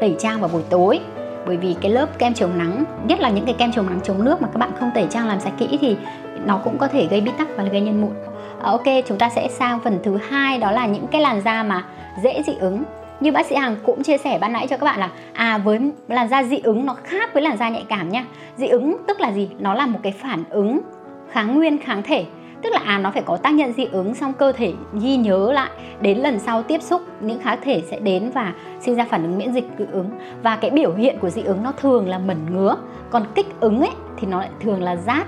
tẩy 0.00 0.16
trang 0.18 0.40
vào 0.40 0.50
buổi 0.52 0.62
tối. 0.70 1.00
Bởi 1.46 1.56
vì 1.56 1.76
cái 1.80 1.90
lớp 1.90 2.18
kem 2.18 2.34
chống 2.34 2.58
nắng 2.58 2.84
nhất 3.06 3.20
là 3.20 3.30
những 3.30 3.44
cái 3.44 3.54
kem 3.58 3.72
chống 3.72 3.86
nắng 3.86 4.00
chống 4.04 4.24
nước 4.24 4.42
mà 4.42 4.48
các 4.48 4.58
bạn 4.58 4.70
không 4.80 4.90
tẩy 4.94 5.06
trang 5.10 5.26
làm 5.26 5.40
sạch 5.40 5.52
kỹ 5.58 5.78
thì 5.80 5.96
nó 6.46 6.60
cũng 6.64 6.78
có 6.78 6.88
thể 6.88 7.06
gây 7.06 7.20
bít 7.20 7.36
tắc 7.38 7.48
và 7.56 7.64
gây 7.64 7.80
nhân 7.80 8.00
mụn. 8.00 8.12
Ờ, 8.60 8.70
ok, 8.70 9.04
chúng 9.06 9.18
ta 9.18 9.28
sẽ 9.28 9.48
sang 9.48 9.80
phần 9.80 9.98
thứ 10.02 10.18
hai, 10.28 10.58
đó 10.58 10.70
là 10.70 10.86
những 10.86 11.06
cái 11.06 11.20
làn 11.20 11.40
da 11.40 11.62
mà 11.62 11.84
dễ 12.22 12.42
dị 12.46 12.52
ứng. 12.60 12.82
Như 13.20 13.32
bác 13.32 13.46
sĩ 13.46 13.56
Hằng 13.56 13.76
cũng 13.86 14.02
chia 14.02 14.18
sẻ 14.18 14.38
ban 14.38 14.52
nãy 14.52 14.66
cho 14.70 14.76
các 14.76 14.84
bạn 14.84 15.00
là 15.00 15.10
à 15.32 15.58
với 15.58 15.80
làn 16.08 16.28
da 16.28 16.42
dị 16.42 16.60
ứng 16.64 16.86
nó 16.86 16.96
khác 17.04 17.34
với 17.34 17.42
làn 17.42 17.56
da 17.56 17.68
nhạy 17.68 17.84
cảm 17.88 18.08
nha. 18.08 18.24
Dị 18.56 18.66
ứng 18.66 18.96
tức 19.08 19.20
là 19.20 19.32
gì? 19.32 19.50
Nó 19.58 19.74
là 19.74 19.86
một 19.86 19.98
cái 20.02 20.12
phản 20.12 20.44
ứng 20.50 20.80
kháng 21.30 21.54
nguyên, 21.54 21.78
kháng 21.78 22.02
thể. 22.02 22.24
Tức 22.62 22.70
là 22.72 22.80
à 22.84 22.98
nó 22.98 23.10
phải 23.10 23.22
có 23.22 23.36
tác 23.36 23.54
nhân 23.54 23.72
dị 23.72 23.84
ứng 23.92 24.14
xong 24.14 24.32
cơ 24.32 24.52
thể 24.52 24.72
ghi 25.00 25.16
nhớ 25.16 25.52
lại 25.52 25.70
đến 26.00 26.18
lần 26.18 26.38
sau 26.38 26.62
tiếp 26.62 26.82
xúc, 26.82 27.02
những 27.20 27.40
kháng 27.40 27.58
thể 27.62 27.82
sẽ 27.90 27.98
đến 27.98 28.30
và 28.34 28.52
sinh 28.80 28.94
ra 28.94 29.04
phản 29.10 29.22
ứng 29.22 29.38
miễn 29.38 29.52
dịch 29.52 29.64
dị 29.78 29.84
ứng. 29.92 30.10
Và 30.42 30.56
cái 30.56 30.70
biểu 30.70 30.94
hiện 30.94 31.18
của 31.20 31.30
dị 31.30 31.42
ứng 31.42 31.62
nó 31.62 31.72
thường 31.72 32.08
là 32.08 32.18
mẩn 32.18 32.36
ngứa, 32.52 32.76
còn 33.10 33.24
kích 33.34 33.60
ứng 33.60 33.80
ấy 33.80 33.90
thì 34.16 34.26
nó 34.26 34.38
lại 34.38 34.48
thường 34.60 34.82
là 34.82 34.96
rát 34.96 35.26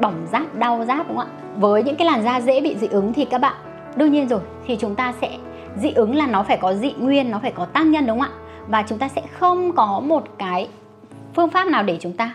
bỏng 0.00 0.26
rát 0.32 0.58
đau 0.58 0.84
rát 0.84 1.08
đúng 1.08 1.16
không 1.16 1.26
ạ? 1.26 1.32
Với 1.56 1.82
những 1.82 1.96
cái 1.96 2.06
làn 2.06 2.22
da 2.22 2.40
dễ 2.40 2.60
bị 2.60 2.76
dị 2.80 2.86
ứng 2.86 3.12
thì 3.12 3.24
các 3.24 3.38
bạn 3.38 3.54
đương 3.96 4.12
nhiên 4.12 4.28
rồi 4.28 4.40
thì 4.66 4.76
chúng 4.76 4.94
ta 4.94 5.12
sẽ 5.20 5.28
dị 5.76 5.92
ứng 5.92 6.14
là 6.14 6.26
nó 6.26 6.42
phải 6.42 6.56
có 6.56 6.74
dị 6.74 6.92
nguyên 6.92 7.30
nó 7.30 7.38
phải 7.38 7.52
có 7.52 7.64
tác 7.64 7.86
nhân 7.86 8.06
đúng 8.06 8.20
không 8.20 8.30
ạ? 8.30 8.38
Và 8.68 8.84
chúng 8.88 8.98
ta 8.98 9.08
sẽ 9.08 9.22
không 9.38 9.72
có 9.72 10.00
một 10.00 10.24
cái 10.38 10.68
phương 11.34 11.50
pháp 11.50 11.66
nào 11.66 11.82
để 11.82 11.98
chúng 12.00 12.12
ta 12.12 12.34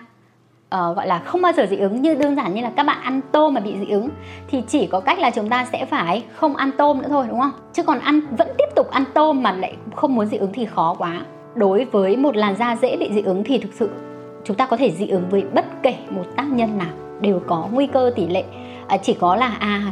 uh, 0.76 0.96
gọi 0.96 1.08
là 1.08 1.20
không 1.20 1.42
bao 1.42 1.54
giờ 1.54 1.66
dị 1.66 1.78
ứng. 1.78 2.02
Như 2.02 2.16
đơn 2.16 2.36
giản 2.36 2.54
như 2.54 2.62
là 2.62 2.72
các 2.76 2.84
bạn 2.84 2.98
ăn 3.02 3.22
tôm 3.32 3.54
mà 3.54 3.62
bị 3.62 3.76
dị 3.80 3.92
ứng 3.92 4.10
thì 4.48 4.64
chỉ 4.68 4.88
có 4.88 5.00
cách 5.00 5.20
là 5.20 5.30
chúng 5.30 5.50
ta 5.50 5.66
sẽ 5.66 5.86
phải 5.86 6.24
không 6.36 6.56
ăn 6.56 6.72
tôm 6.78 7.02
nữa 7.02 7.08
thôi 7.10 7.26
đúng 7.30 7.40
không? 7.40 7.52
Chứ 7.74 7.84
còn 7.84 8.00
ăn 8.00 8.22
vẫn 8.38 8.48
tiếp 8.58 8.68
tục 8.76 8.92
ăn 8.92 9.04
tôm 9.14 9.44
mà 9.44 9.52
lại 9.52 9.76
không 9.96 10.16
muốn 10.16 10.26
dị 10.26 10.38
ứng 10.38 10.54
thì 10.54 10.66
khó 10.66 10.96
quá. 10.98 11.22
Đối 11.56 11.86
với 11.86 12.18
một 12.18 12.36
làn 12.36 12.56
da 12.56 12.76
dễ 12.76 12.98
bị 12.98 13.10
dị 13.14 13.22
ứng 13.22 13.44
thì 13.44 13.58
thực 13.58 13.74
sự 13.74 13.90
chúng 14.44 14.58
ta 14.58 14.66
có 14.66 14.78
thể 14.78 14.92
dị 14.92 15.08
ứng 15.08 15.30
với 15.30 15.44
bất 15.54 15.66
kể 15.84 15.96
một 16.10 16.26
tác 16.36 16.46
nhân 16.52 16.78
nào 16.78 17.07
đều 17.22 17.42
có 17.48 17.68
nguy 17.72 17.88
cơ 17.88 18.12
tỷ 18.16 18.28
lệ. 18.28 18.44
À, 18.88 18.98
chỉ 18.98 19.14
có 19.14 19.36
là 19.36 19.56
à 19.60 19.92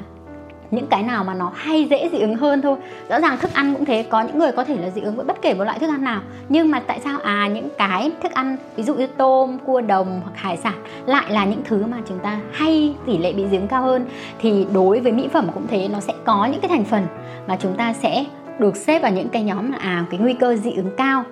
những 0.71 0.87
cái 0.87 1.03
nào 1.03 1.23
mà 1.23 1.33
nó 1.33 1.51
hay 1.55 1.85
dễ 1.85 2.09
dị 2.11 2.19
ứng 2.19 2.35
hơn 2.35 2.61
thôi. 2.61 2.77
Rõ 3.09 3.19
ràng 3.19 3.37
thức 3.37 3.53
ăn 3.53 3.73
cũng 3.73 3.85
thế 3.85 4.03
có 4.03 4.21
những 4.21 4.39
người 4.39 4.51
có 4.51 4.63
thể 4.63 4.75
là 4.81 4.89
dị 4.89 5.01
ứng 5.01 5.15
với 5.15 5.25
bất 5.25 5.41
kể 5.41 5.53
một 5.53 5.63
loại 5.63 5.79
thức 5.79 5.89
ăn 5.89 6.03
nào. 6.03 6.21
Nhưng 6.49 6.71
mà 6.71 6.79
tại 6.79 6.99
sao 7.03 7.19
à 7.23 7.47
những 7.47 7.69
cái 7.77 8.11
thức 8.23 8.31
ăn 8.31 8.57
ví 8.75 8.83
dụ 8.83 8.95
như 8.95 9.07
tôm 9.07 9.57
cua 9.65 9.81
đồng 9.81 10.21
hoặc 10.23 10.33
hải 10.35 10.57
sản 10.57 10.73
lại 11.05 11.25
là 11.29 11.45
những 11.45 11.61
thứ 11.65 11.85
mà 11.85 11.97
chúng 12.07 12.19
ta 12.19 12.39
hay 12.51 12.95
tỷ 13.05 13.17
lệ 13.17 13.33
bị 13.33 13.47
dị 13.47 13.57
ứng 13.57 13.67
cao 13.67 13.81
hơn? 13.81 14.05
Thì 14.39 14.67
đối 14.73 14.99
với 14.99 15.11
mỹ 15.11 15.27
phẩm 15.33 15.47
cũng 15.53 15.67
thế 15.67 15.87
nó 15.87 15.99
sẽ 15.99 16.13
có 16.25 16.45
những 16.45 16.61
cái 16.61 16.69
thành 16.69 16.83
phần 16.83 17.07
mà 17.47 17.57
chúng 17.59 17.73
ta 17.73 17.93
sẽ 17.93 18.25
được 18.59 18.75
xếp 18.75 18.99
vào 18.99 19.11
những 19.11 19.29
cái 19.29 19.43
nhóm 19.43 19.71
là 19.71 19.77
à 19.77 20.05
cái 20.09 20.19
nguy 20.19 20.33
cơ 20.33 20.55
dị 20.55 20.71
ứng 20.71 20.95
cao. 20.97 21.23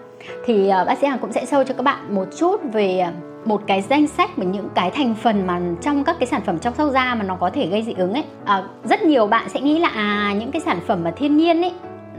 Thì 0.46 0.70
à, 0.70 0.84
bác 0.84 0.98
sĩ 0.98 1.08
Hằng 1.08 1.20
cũng 1.20 1.32
sẽ 1.32 1.46
sâu 1.46 1.64
cho 1.64 1.74
các 1.74 1.84
bạn 1.84 2.16
một 2.16 2.26
chút 2.38 2.62
về 2.74 3.00
à, 3.00 3.14
một 3.46 3.62
cái 3.68 3.82
danh 3.82 4.08
sách 4.08 4.38
với 4.38 4.46
những 4.46 4.70
cái 4.76 4.92
thành 4.92 5.16
phần 5.16 5.48
mà 5.48 5.60
trong 5.82 6.04
các 6.04 6.16
cái 6.20 6.28
sản 6.28 6.42
phẩm 6.42 6.60
chăm 6.60 6.74
sóc 6.74 6.90
da 6.92 7.16
mà 7.16 7.24
nó 7.24 7.36
có 7.36 7.50
thể 7.50 7.68
gây 7.68 7.84
dị 7.84 7.94
ứng 7.94 8.14
ấy. 8.14 8.24
À, 8.46 8.64
rất 8.84 9.02
nhiều 9.02 9.28
bạn 9.28 9.50
sẽ 9.50 9.62
nghĩ 9.62 9.80
là 9.80 9.88
à 9.88 10.34
những 10.40 10.52
cái 10.52 10.62
sản 10.62 10.80
phẩm 10.88 11.04
mà 11.04 11.12
thiên 11.12 11.38
nhiên 11.38 11.62
ấy 11.62 11.74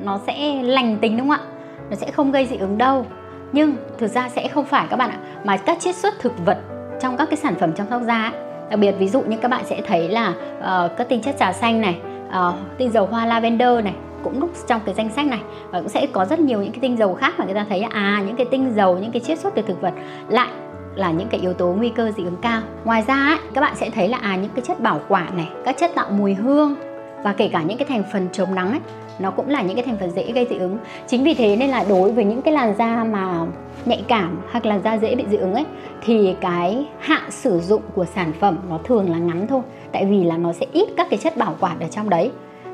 nó 0.04 0.20
sẽ 0.26 0.62
lành 0.62 0.96
tính 1.00 1.16
đúng 1.16 1.28
không 1.28 1.38
ạ? 1.38 1.46
Nó 1.90 1.96
sẽ 1.96 2.10
không 2.10 2.32
gây 2.32 2.46
dị 2.46 2.56
ứng 2.56 2.78
đâu. 2.78 3.06
Nhưng 3.52 3.76
thực 3.98 4.08
ra 4.08 4.28
sẽ 4.28 4.48
không 4.48 4.64
phải 4.64 4.86
các 4.90 4.96
bạn 4.96 5.10
ạ 5.10 5.18
mà 5.44 5.56
các 5.56 5.80
chiết 5.80 5.96
xuất 5.96 6.14
thực 6.20 6.32
vật 6.44 6.58
trong 7.00 7.16
các 7.16 7.28
cái 7.30 7.36
sản 7.36 7.54
phẩm 7.54 7.72
chăm 7.72 7.86
sóc 7.90 8.02
da 8.02 8.32
đặc 8.70 8.80
biệt 8.80 8.92
ví 8.98 9.08
dụ 9.08 9.20
như 9.20 9.36
các 9.36 9.48
bạn 9.48 9.64
sẽ 9.64 9.80
thấy 9.86 10.08
là 10.08 10.28
uh, 10.58 10.96
các 10.96 11.08
tinh 11.08 11.22
chất 11.22 11.36
trà 11.38 11.52
xanh 11.52 11.80
này 11.80 11.98
uh, 12.28 12.54
tinh 12.78 12.90
dầu 12.90 13.06
hoa 13.06 13.26
lavender 13.26 13.84
này 13.84 13.94
cũng 14.24 14.40
lúc 14.40 14.50
trong 14.66 14.80
cái 14.84 14.94
danh 14.94 15.10
sách 15.10 15.26
này. 15.26 15.40
Và 15.70 15.80
cũng 15.80 15.88
sẽ 15.88 16.06
có 16.06 16.24
rất 16.24 16.38
nhiều 16.40 16.62
những 16.62 16.72
cái 16.72 16.80
tinh 16.80 16.96
dầu 16.96 17.14
khác 17.14 17.34
mà 17.38 17.44
người 17.44 17.54
ta 17.54 17.66
thấy 17.68 17.80
à 17.80 18.22
những 18.26 18.36
cái 18.36 18.46
tinh 18.50 18.72
dầu 18.76 18.98
những 18.98 19.12
cái 19.12 19.20
chiết 19.20 19.38
xuất 19.38 19.54
từ 19.54 19.62
thực 19.62 19.80
vật 19.80 19.92
lại 20.28 20.48
là 20.94 21.10
những 21.10 21.28
cái 21.28 21.40
yếu 21.40 21.52
tố 21.52 21.66
nguy 21.66 21.88
cơ 21.88 22.12
dị 22.16 22.24
ứng 22.24 22.36
cao. 22.36 22.62
Ngoài 22.84 23.04
ra 23.06 23.14
ấy, 23.14 23.38
các 23.54 23.60
bạn 23.60 23.76
sẽ 23.76 23.90
thấy 23.90 24.08
là 24.08 24.18
à 24.18 24.36
những 24.36 24.50
cái 24.54 24.64
chất 24.64 24.80
bảo 24.80 25.00
quản 25.08 25.36
này 25.36 25.48
các 25.64 25.76
chất 25.78 25.90
tạo 25.94 26.10
mùi 26.10 26.34
hương 26.34 26.74
và 27.22 27.32
kể 27.32 27.48
cả 27.48 27.62
những 27.62 27.78
cái 27.78 27.88
thành 27.88 28.02
phần 28.12 28.28
chống 28.32 28.54
nắng 28.54 28.70
ấy 28.70 28.80
nó 29.18 29.30
cũng 29.30 29.48
là 29.48 29.62
những 29.62 29.76
cái 29.76 29.84
thành 29.84 29.96
phần 30.00 30.10
dễ 30.10 30.32
gây 30.32 30.46
dị 30.50 30.56
ứng. 30.56 30.78
Chính 31.06 31.24
vì 31.24 31.34
thế 31.34 31.56
nên 31.56 31.70
là 31.70 31.84
đối 31.88 32.12
với 32.12 32.24
những 32.24 32.42
cái 32.42 32.54
làn 32.54 32.74
da 32.78 33.04
mà 33.04 33.46
nhạy 33.84 34.04
cảm 34.08 34.40
hoặc 34.50 34.66
là 34.66 34.78
da 34.78 34.98
dễ 34.98 35.14
bị 35.14 35.24
dị 35.30 35.36
ứng 35.36 35.54
ấy 35.54 35.64
thì 36.02 36.34
cái 36.40 36.86
hạn 36.98 37.30
sử 37.30 37.60
dụng 37.60 37.82
của 37.94 38.04
sản 38.04 38.32
phẩm 38.40 38.58
nó 38.68 38.78
thường 38.84 39.10
là 39.10 39.18
ngắn 39.18 39.46
thôi. 39.46 39.62
Tại 39.92 40.04
vì 40.04 40.24
là 40.24 40.36
nó 40.36 40.52
sẽ 40.52 40.66
ít 40.72 40.88
các 40.96 41.06
cái 41.10 41.18
chất 41.18 41.36
bảo 41.36 41.56
quản 41.60 41.80
ở 41.80 41.88
trong 41.88 42.10
đấy. 42.10 42.30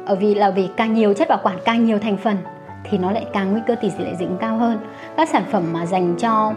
Ở 0.07 0.15
vì 0.15 0.35
là 0.35 0.51
vì 0.51 0.69
càng 0.77 0.95
nhiều 0.95 1.15
chất 1.15 1.29
bảo 1.29 1.39
quản 1.43 1.57
càng 1.65 1.85
nhiều 1.85 1.99
thành 1.99 2.17
phần 2.17 2.37
thì 2.85 2.99
nó 2.99 3.11
lại 3.11 3.25
càng 3.33 3.53
nguy 3.53 3.61
cơ 3.67 3.75
tỷ 3.75 3.89
lệ 3.99 4.15
dị 4.19 4.25
ứng 4.25 4.37
cao 4.41 4.57
hơn. 4.57 4.79
Các 5.17 5.29
sản 5.29 5.43
phẩm 5.51 5.63
mà 5.73 5.87
dành 5.87 6.15
cho 6.19 6.53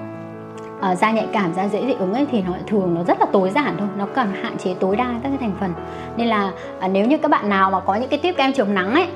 uh, 0.92 0.98
da 0.98 1.12
nhạy 1.12 1.28
cảm 1.34 1.54
da 1.54 1.68
dễ 1.68 1.86
dị 1.86 1.94
ứng 1.94 2.14
ấy 2.14 2.26
thì 2.32 2.42
nó 2.42 2.54
thường 2.68 2.96
nó 2.96 3.04
rất 3.04 3.20
là 3.20 3.26
tối 3.32 3.50
giản 3.50 3.76
thôi 3.80 3.88
nó 3.98 4.06
cần 4.06 4.28
hạn 4.42 4.58
chế 4.58 4.74
tối 4.80 4.96
đa 4.96 5.06
các 5.24 5.30
cái 5.30 5.38
thành 5.40 5.54
phần. 5.60 5.74
Nên 6.18 6.28
là 6.28 6.52
uh, 6.86 6.92
nếu 6.92 7.06
như 7.06 7.18
các 7.18 7.32
bạn 7.32 7.50
nào 7.50 7.72
mà 7.72 7.80
có 7.80 7.96
những 7.96 8.10
cái 8.10 8.20
tuyếp 8.20 8.38
kem 8.38 8.54
chống 8.54 8.74
nắng 8.74 8.94
ấy 8.94 9.08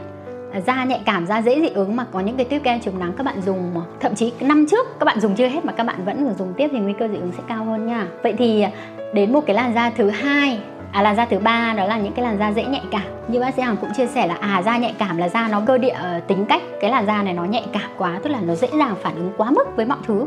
à, 0.53 0.59
da 0.61 0.83
nhạy 0.83 1.01
cảm 1.05 1.27
da 1.27 1.41
dễ 1.41 1.61
dị 1.61 1.69
ứng 1.69 1.95
mà 1.95 2.05
có 2.11 2.19
những 2.19 2.37
cái 2.37 2.45
tuyếp 2.45 2.63
kem 2.63 2.79
chống 2.79 2.99
nắng 2.99 3.13
các 3.17 3.25
bạn 3.25 3.41
dùng 3.41 3.73
thậm 3.99 4.15
chí 4.15 4.33
năm 4.39 4.65
trước 4.71 4.99
các 4.99 5.05
bạn 5.05 5.19
dùng 5.19 5.35
chưa 5.35 5.47
hết 5.47 5.65
mà 5.65 5.73
các 5.73 5.83
bạn 5.83 6.05
vẫn 6.05 6.25
còn 6.25 6.35
dùng 6.37 6.53
tiếp 6.53 6.69
thì 6.71 6.79
nguy 6.79 6.93
cơ 6.93 7.07
dị 7.07 7.17
ứng 7.17 7.31
sẽ 7.37 7.43
cao 7.47 7.65
hơn 7.65 7.85
nha. 7.85 8.07
Vậy 8.23 8.33
thì 8.37 8.61
à, 8.61 8.71
đến 9.13 9.33
một 9.33 9.41
cái 9.45 9.55
làn 9.55 9.73
da 9.73 9.89
thứ 9.89 10.09
hai 10.09 10.59
à 10.91 11.01
làn 11.01 11.15
da 11.15 11.25
thứ 11.25 11.39
ba 11.39 11.73
đó 11.77 11.85
là 11.85 11.97
những 11.97 12.13
cái 12.13 12.25
làn 12.25 12.37
da 12.39 12.51
dễ 12.51 12.65
nhạy 12.65 12.83
cảm. 12.91 13.01
Như 13.27 13.39
bác 13.39 13.53
sĩ 13.55 13.61
hằng 13.61 13.77
cũng 13.77 13.89
chia 13.93 14.07
sẻ 14.07 14.27
là 14.27 14.35
à 14.39 14.61
da 14.65 14.77
nhạy 14.77 14.95
cảm 14.99 15.17
là 15.17 15.29
da 15.29 15.47
nó 15.47 15.61
cơ 15.65 15.77
địa 15.77 15.89
ờ, 15.89 16.19
tính 16.27 16.45
cách 16.45 16.61
cái 16.81 16.91
làn 16.91 17.05
da 17.07 17.23
này 17.23 17.33
nó 17.33 17.43
nhạy 17.43 17.65
cảm 17.73 17.89
quá 17.97 18.19
tức 18.23 18.29
là 18.29 18.39
nó 18.41 18.55
dễ 18.55 18.67
dàng 18.79 18.95
phản 19.01 19.15
ứng 19.15 19.31
quá 19.37 19.51
mức 19.51 19.75
với 19.75 19.85
mọi 19.85 19.97
thứ 20.07 20.25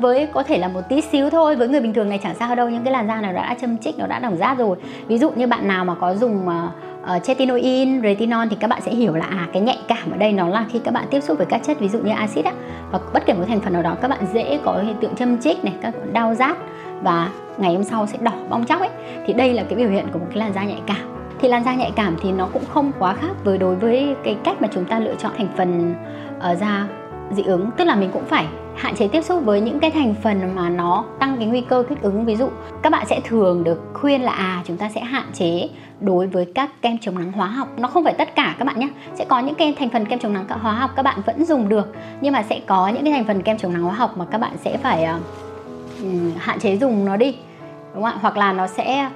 với 0.00 0.28
có 0.32 0.42
thể 0.42 0.58
là 0.58 0.68
một 0.68 0.80
tí 0.88 1.00
xíu 1.00 1.30
thôi 1.30 1.56
với 1.56 1.68
người 1.68 1.80
bình 1.80 1.94
thường 1.94 2.08
này 2.08 2.20
chẳng 2.22 2.34
sao 2.34 2.54
đâu 2.54 2.68
những 2.68 2.84
cái 2.84 2.92
làn 2.92 3.06
da 3.06 3.20
này 3.20 3.32
đã 3.32 3.56
châm 3.60 3.78
chích 3.78 3.98
nó 3.98 4.06
đã 4.06 4.18
đồng 4.18 4.36
rát 4.36 4.58
rồi. 4.58 4.76
Ví 5.06 5.18
dụ 5.18 5.30
như 5.30 5.46
bạn 5.46 5.68
nào 5.68 5.84
mà 5.84 5.94
có 5.94 6.14
dùng 6.14 6.48
uh, 6.48 7.24
chetinoin, 7.24 8.02
retinol 8.02 8.46
thì 8.50 8.56
các 8.60 8.70
bạn 8.70 8.80
sẽ 8.82 8.94
hiểu 8.94 9.14
là 9.14 9.26
à 9.26 9.48
cái 9.52 9.62
nhạy 9.62 9.78
cảm 9.88 10.10
ở 10.10 10.16
đây 10.16 10.32
nó 10.32 10.48
là 10.48 10.66
khi 10.72 10.78
các 10.78 10.94
bạn 10.94 11.04
tiếp 11.10 11.20
xúc 11.20 11.38
với 11.38 11.46
các 11.46 11.60
chất 11.64 11.80
ví 11.80 11.88
dụ 11.88 11.98
như 11.98 12.12
axit 12.12 12.44
á 12.44 12.52
hoặc 12.90 13.02
bất 13.12 13.26
kể 13.26 13.32
một 13.34 13.44
thành 13.48 13.60
phần 13.60 13.72
nào 13.72 13.82
đó 13.82 13.96
các 14.02 14.08
bạn 14.08 14.26
dễ 14.32 14.58
có 14.64 14.82
hiện 14.86 14.96
tượng 15.00 15.14
châm 15.14 15.38
chích 15.38 15.64
này 15.64 15.74
các 15.82 15.94
đau 16.12 16.34
rát 16.34 16.56
và 17.02 17.30
ngày 17.58 17.74
hôm 17.74 17.84
sau 17.84 18.06
sẽ 18.06 18.18
đỏ 18.20 18.32
bong 18.48 18.64
chóc 18.64 18.80
ấy. 18.80 18.90
Thì 19.26 19.32
đây 19.32 19.52
là 19.52 19.62
cái 19.62 19.78
biểu 19.78 19.88
hiện 19.88 20.06
của 20.12 20.18
một 20.18 20.26
cái 20.28 20.38
làn 20.38 20.52
da 20.52 20.64
nhạy 20.64 20.80
cảm. 20.86 20.96
Thì 21.40 21.48
làn 21.48 21.64
da 21.64 21.74
nhạy 21.74 21.92
cảm 21.96 22.16
thì 22.22 22.32
nó 22.32 22.48
cũng 22.52 22.62
không 22.68 22.92
quá 22.98 23.14
khác 23.14 23.32
với 23.44 23.58
đối 23.58 23.74
với 23.74 24.16
cái 24.24 24.36
cách 24.44 24.62
mà 24.62 24.68
chúng 24.72 24.84
ta 24.84 24.98
lựa 24.98 25.14
chọn 25.14 25.32
thành 25.38 25.48
phần 25.56 25.94
ở 26.40 26.52
uh, 26.52 26.58
da 26.58 26.86
dị 27.32 27.42
ứng 27.42 27.70
tức 27.76 27.84
là 27.84 27.94
mình 27.94 28.10
cũng 28.12 28.24
phải 28.24 28.46
hạn 28.76 28.96
chế 28.96 29.08
tiếp 29.08 29.22
xúc 29.22 29.42
với 29.44 29.60
những 29.60 29.80
cái 29.80 29.90
thành 29.90 30.14
phần 30.22 30.54
mà 30.54 30.68
nó 30.68 31.04
tăng 31.18 31.36
cái 31.36 31.46
nguy 31.46 31.60
cơ 31.60 31.84
kích 31.88 32.02
ứng. 32.02 32.24
Ví 32.24 32.36
dụ 32.36 32.48
các 32.82 32.90
bạn 32.90 33.06
sẽ 33.06 33.20
thường 33.24 33.64
được 33.64 33.80
khuyên 33.94 34.22
là 34.22 34.32
à 34.32 34.62
chúng 34.66 34.76
ta 34.76 34.88
sẽ 34.88 35.00
hạn 35.00 35.26
chế 35.32 35.68
đối 36.00 36.26
với 36.26 36.46
các 36.54 36.82
kem 36.82 36.98
chống 36.98 37.18
nắng 37.18 37.32
hóa 37.32 37.46
học. 37.46 37.68
Nó 37.78 37.88
không 37.88 38.04
phải 38.04 38.14
tất 38.18 38.34
cả 38.34 38.54
các 38.58 38.64
bạn 38.64 38.80
nhé 38.80 38.88
sẽ 39.14 39.24
có 39.24 39.38
những 39.38 39.54
cái 39.54 39.74
thành 39.78 39.90
phần 39.90 40.06
kem 40.06 40.18
chống 40.18 40.32
nắng 40.32 40.44
hóa 40.48 40.72
học 40.72 40.90
các 40.96 41.02
bạn 41.02 41.20
vẫn 41.26 41.44
dùng 41.44 41.68
được 41.68 41.94
nhưng 42.20 42.32
mà 42.32 42.42
sẽ 42.42 42.60
có 42.66 42.88
những 42.88 43.04
cái 43.04 43.12
thành 43.12 43.24
phần 43.24 43.42
kem 43.42 43.58
chống 43.58 43.72
nắng 43.72 43.82
hóa 43.82 43.94
học 43.94 44.18
mà 44.18 44.24
các 44.30 44.38
bạn 44.38 44.52
sẽ 44.64 44.76
phải 44.76 45.06
uh, 45.16 46.12
hạn 46.38 46.60
chế 46.60 46.76
dùng 46.76 47.04
nó 47.04 47.16
đi 47.16 47.36
đúng 47.94 48.02
không 48.02 48.12
ạ? 48.12 48.18
Hoặc 48.20 48.36
là 48.36 48.52
nó 48.52 48.66
sẽ 48.66 49.08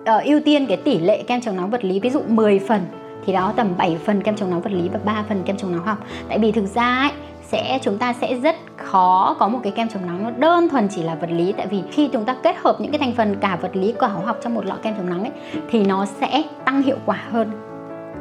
uh, 0.00 0.24
ưu 0.24 0.40
tiên 0.40 0.66
cái 0.66 0.76
tỷ 0.76 0.98
lệ 0.98 1.22
kem 1.22 1.40
chống 1.40 1.56
nắng 1.56 1.70
vật 1.70 1.84
lý 1.84 2.00
ví 2.00 2.10
dụ 2.10 2.22
10 2.28 2.58
phần 2.58 2.80
thì 3.26 3.32
đó 3.32 3.52
tầm 3.56 3.68
7 3.78 3.98
phần 4.04 4.22
kem 4.22 4.36
chống 4.36 4.50
nắng 4.50 4.60
vật 4.60 4.72
lý 4.72 4.88
và 4.88 4.98
3 5.04 5.24
phần 5.28 5.42
kem 5.42 5.56
chống 5.56 5.72
nắng 5.72 5.80
hóa 5.80 5.94
học. 5.94 6.04
Tại 6.28 6.38
vì 6.38 6.52
thực 6.52 6.66
ra 6.66 6.96
ấy, 6.96 7.10
sẽ 7.52 7.78
chúng 7.82 7.98
ta 7.98 8.12
sẽ 8.12 8.34
rất 8.34 8.56
khó 8.76 9.36
có 9.38 9.48
một 9.48 9.60
cái 9.62 9.72
kem 9.72 9.88
chống 9.88 10.06
nắng. 10.06 10.22
Nó 10.22 10.30
đơn 10.30 10.68
thuần 10.68 10.88
chỉ 10.88 11.02
là 11.02 11.14
vật 11.14 11.30
lý 11.30 11.52
tại 11.52 11.66
vì 11.66 11.82
khi 11.92 12.08
chúng 12.12 12.24
ta 12.24 12.36
kết 12.42 12.56
hợp 12.64 12.76
những 12.80 12.92
cái 12.92 12.98
thành 12.98 13.12
phần 13.16 13.36
cả 13.40 13.58
vật 13.62 13.76
lý 13.76 13.94
cả 13.98 14.06
hóa 14.06 14.26
học 14.26 14.38
trong 14.42 14.54
một 14.54 14.66
lọ 14.66 14.74
kem 14.82 14.94
chống 14.96 15.10
nắng 15.10 15.20
ấy 15.20 15.32
thì 15.70 15.84
nó 15.84 16.06
sẽ 16.06 16.42
tăng 16.64 16.82
hiệu 16.82 16.96
quả 17.06 17.18
hơn. 17.30 17.50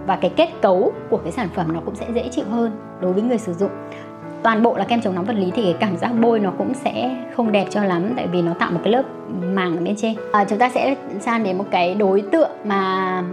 Và 0.07 0.15
cái 0.15 0.31
kết 0.35 0.49
cấu 0.61 0.93
của 1.09 1.17
cái 1.17 1.31
sản 1.31 1.49
phẩm 1.55 1.73
nó 1.73 1.79
cũng 1.85 1.95
sẽ 1.95 2.05
dễ 2.13 2.29
chịu 2.31 2.45
hơn 2.49 2.71
đối 3.01 3.13
với 3.13 3.23
người 3.23 3.37
sử 3.37 3.53
dụng. 3.53 3.71
Toàn 4.43 4.63
bộ 4.63 4.75
là 4.77 4.83
kem 4.83 5.01
chống 5.01 5.15
nắng 5.15 5.25
vật 5.25 5.35
lý 5.35 5.51
thì 5.51 5.63
cái 5.63 5.75
cảm 5.79 5.97
giác 5.97 6.11
bôi 6.21 6.39
nó 6.39 6.51
cũng 6.57 6.73
sẽ 6.73 7.15
không 7.35 7.51
đẹp 7.51 7.65
cho 7.69 7.83
lắm 7.83 8.13
tại 8.15 8.27
vì 8.27 8.41
nó 8.41 8.53
tạo 8.53 8.71
một 8.71 8.79
cái 8.83 8.93
lớp 8.93 9.03
màng 9.53 9.77
ở 9.77 9.83
bên 9.83 9.95
trên. 9.95 10.13
À, 10.31 10.45
chúng 10.49 10.59
ta 10.59 10.69
sẽ 10.69 10.95
sang 11.19 11.43
đến 11.43 11.57
một 11.57 11.65
cái 11.71 11.95
đối 11.95 12.21
tượng 12.21 12.49
mà 12.63 13.23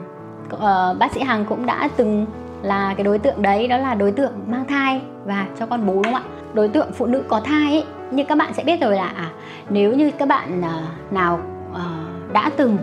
uh, 0.55 0.99
bác 0.99 1.13
sĩ 1.13 1.21
hằng 1.21 1.45
cũng 1.45 1.67
đã 1.67 1.89
từng 1.97 2.27
là 2.63 2.95
cái 2.97 3.05
đối 3.05 3.19
tượng 3.19 3.43
đấy 3.43 3.69
đó 3.69 3.77
là 3.77 3.95
đối 3.95 4.13
tượng 4.13 4.33
mang 4.47 4.65
thai 4.65 5.01
và 5.25 5.47
cho 5.59 5.67
con 5.67 5.87
bú 5.87 5.95
đúng 5.95 6.05
không 6.05 6.15
ạ? 6.15 6.23
Đối 6.55 6.69
tượng 6.69 6.93
phụ 6.93 7.07
nữ 7.07 7.23
có 7.29 7.41
thai 7.41 7.73
ấy 7.73 7.85
như 8.11 8.25
các 8.25 8.39
bạn 8.39 8.55
sẽ 8.55 8.65
biết 8.65 8.81
rồi 8.81 8.97
là 8.97 9.07
à 9.07 9.31
nếu 9.71 9.93
như 9.93 10.11
các 10.11 10.29
bạn 10.29 10.63
à, 10.63 10.83
nào 11.11 11.41
à, 11.75 11.85
đã 12.33 12.51
từng 12.57 12.79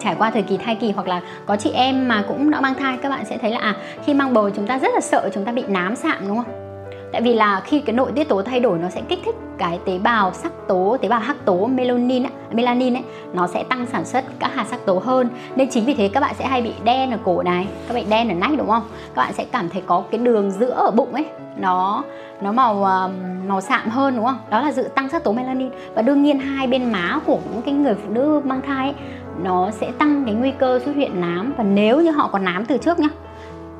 trải 0.00 0.14
qua 0.18 0.30
thời 0.30 0.42
kỳ 0.42 0.56
thai 0.56 0.74
kỳ 0.74 0.90
hoặc 0.90 1.08
là 1.08 1.20
có 1.46 1.56
chị 1.56 1.70
em 1.70 2.08
mà 2.08 2.24
cũng 2.28 2.50
đã 2.50 2.60
mang 2.60 2.74
thai 2.74 2.98
các 3.02 3.08
bạn 3.08 3.24
sẽ 3.24 3.38
thấy 3.38 3.50
là 3.50 3.58
à 3.58 3.74
khi 4.04 4.14
mang 4.14 4.34
bầu 4.34 4.50
chúng 4.50 4.66
ta 4.66 4.78
rất 4.78 4.88
là 4.94 5.00
sợ 5.00 5.30
chúng 5.34 5.44
ta 5.44 5.52
bị 5.52 5.64
nám 5.68 5.96
sạm 5.96 6.28
đúng 6.28 6.36
không? 6.36 6.65
Tại 7.16 7.22
vì 7.22 7.34
là 7.34 7.60
khi 7.60 7.80
cái 7.80 7.96
nội 7.96 8.12
tiết 8.14 8.28
tố 8.28 8.42
thay 8.42 8.60
đổi 8.60 8.78
nó 8.78 8.88
sẽ 8.88 9.00
kích 9.08 9.18
thích 9.24 9.34
cái 9.58 9.78
tế 9.84 9.98
bào 9.98 10.32
sắc 10.32 10.52
tố 10.68 10.96
tế 11.00 11.08
bào 11.08 11.20
hắc 11.20 11.44
tố 11.44 11.66
melanin 11.66 12.22
melanin 12.52 12.94
ấy 12.94 13.02
nó 13.32 13.46
sẽ 13.46 13.64
tăng 13.64 13.86
sản 13.86 14.04
xuất 14.04 14.24
các 14.38 14.54
hạt 14.54 14.64
sắc 14.70 14.86
tố 14.86 15.02
hơn. 15.04 15.28
Nên 15.56 15.70
chính 15.70 15.84
vì 15.84 15.94
thế 15.94 16.08
các 16.08 16.20
bạn 16.20 16.34
sẽ 16.38 16.46
hay 16.46 16.62
bị 16.62 16.72
đen 16.84 17.10
ở 17.10 17.18
cổ 17.24 17.42
này 17.42 17.66
các 17.88 17.94
bạn 17.94 18.04
đen 18.10 18.28
ở 18.28 18.34
nách 18.34 18.58
đúng 18.58 18.68
không? 18.68 18.82
Các 19.14 19.22
bạn 19.22 19.32
sẽ 19.32 19.44
cảm 19.52 19.68
thấy 19.68 19.82
có 19.86 20.02
cái 20.10 20.18
đường 20.18 20.50
giữa 20.50 20.70
ở 20.70 20.90
bụng 20.90 21.14
ấy 21.14 21.26
nó 21.56 22.02
nó 22.40 22.52
màu 22.52 22.84
ờ, 22.84 23.10
màu 23.46 23.60
sạm 23.60 23.88
hơn 23.88 24.16
đúng 24.16 24.24
không? 24.24 24.38
Đó 24.50 24.60
là 24.60 24.72
dự 24.72 24.82
tăng 24.82 25.08
sắc 25.08 25.24
tố 25.24 25.32
melanin. 25.32 25.70
Và 25.94 26.02
đương 26.02 26.22
nhiên 26.22 26.38
hai 26.38 26.66
bên 26.66 26.92
má 26.92 27.18
của 27.26 27.38
những 27.52 27.62
cái 27.62 27.74
người 27.74 27.94
phụ 27.94 28.10
nữ 28.10 28.40
mang 28.44 28.60
thai 28.66 28.86
ấy, 28.86 28.94
nó 29.42 29.70
sẽ 29.70 29.90
tăng 29.98 30.24
cái 30.24 30.34
nguy 30.34 30.50
cơ 30.58 30.80
xuất 30.84 30.96
hiện 30.96 31.20
nám. 31.20 31.54
Và 31.56 31.64
nếu 31.64 32.00
như 32.00 32.10
họ 32.10 32.28
có 32.32 32.38
nám 32.38 32.64
từ 32.64 32.78
trước 32.78 32.98
nhá 32.98 33.08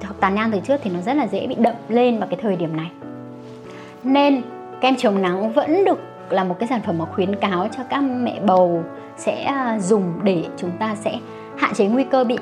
hoặc 0.02 0.14
tàn 0.20 0.34
nhang 0.34 0.50
từ 0.52 0.60
trước 0.60 0.80
thì 0.82 0.90
nó 0.90 1.00
rất 1.00 1.16
là 1.16 1.26
dễ 1.26 1.46
bị 1.46 1.54
đậm 1.54 1.74
lên 1.88 2.18
vào 2.18 2.28
cái 2.28 2.38
thời 2.42 2.56
điểm 2.56 2.76
này 2.76 2.90
nên 4.06 4.42
kem 4.80 4.96
chống 4.96 5.22
nắng 5.22 5.52
vẫn 5.52 5.84
được 5.84 5.98
là 6.30 6.44
một 6.44 6.56
cái 6.58 6.68
sản 6.68 6.80
phẩm 6.86 6.98
mà 6.98 7.04
khuyến 7.04 7.36
cáo 7.36 7.68
cho 7.76 7.82
các 7.90 8.00
mẹ 8.00 8.40
bầu 8.46 8.82
sẽ 9.16 9.42
à, 9.42 9.78
dùng 9.78 10.12
để 10.22 10.44
chúng 10.56 10.70
ta 10.78 10.94
sẽ 10.94 11.18
hạn 11.56 11.74
chế 11.74 11.86
nguy 11.86 12.04
cơ 12.04 12.24
bị. 12.24 12.38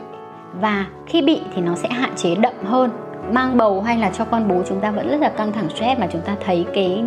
Và 0.61 0.87
khi 1.07 1.23
bị 1.23 1.41
thì 1.55 1.63
nó 1.63 1.75
sẽ 1.75 1.89
hạn 1.89 2.11
chế 2.17 2.35
đậm 2.35 2.55
hơn. 2.65 2.91
Mang 3.33 3.57
bầu 3.57 3.81
hay 3.81 3.99
là 3.99 4.11
cho 4.11 4.25
con 4.25 4.49
bú 4.49 4.63
chúng 4.69 4.81
ta 4.81 4.91
vẫn 4.91 5.09
rất 5.11 5.21
là 5.21 5.29
căng 5.29 5.53
thẳng 5.53 5.69
stress 5.69 6.01
mà 6.01 6.07
chúng 6.13 6.21
ta 6.21 6.37
thấy 6.45 6.67
cái 6.75 7.05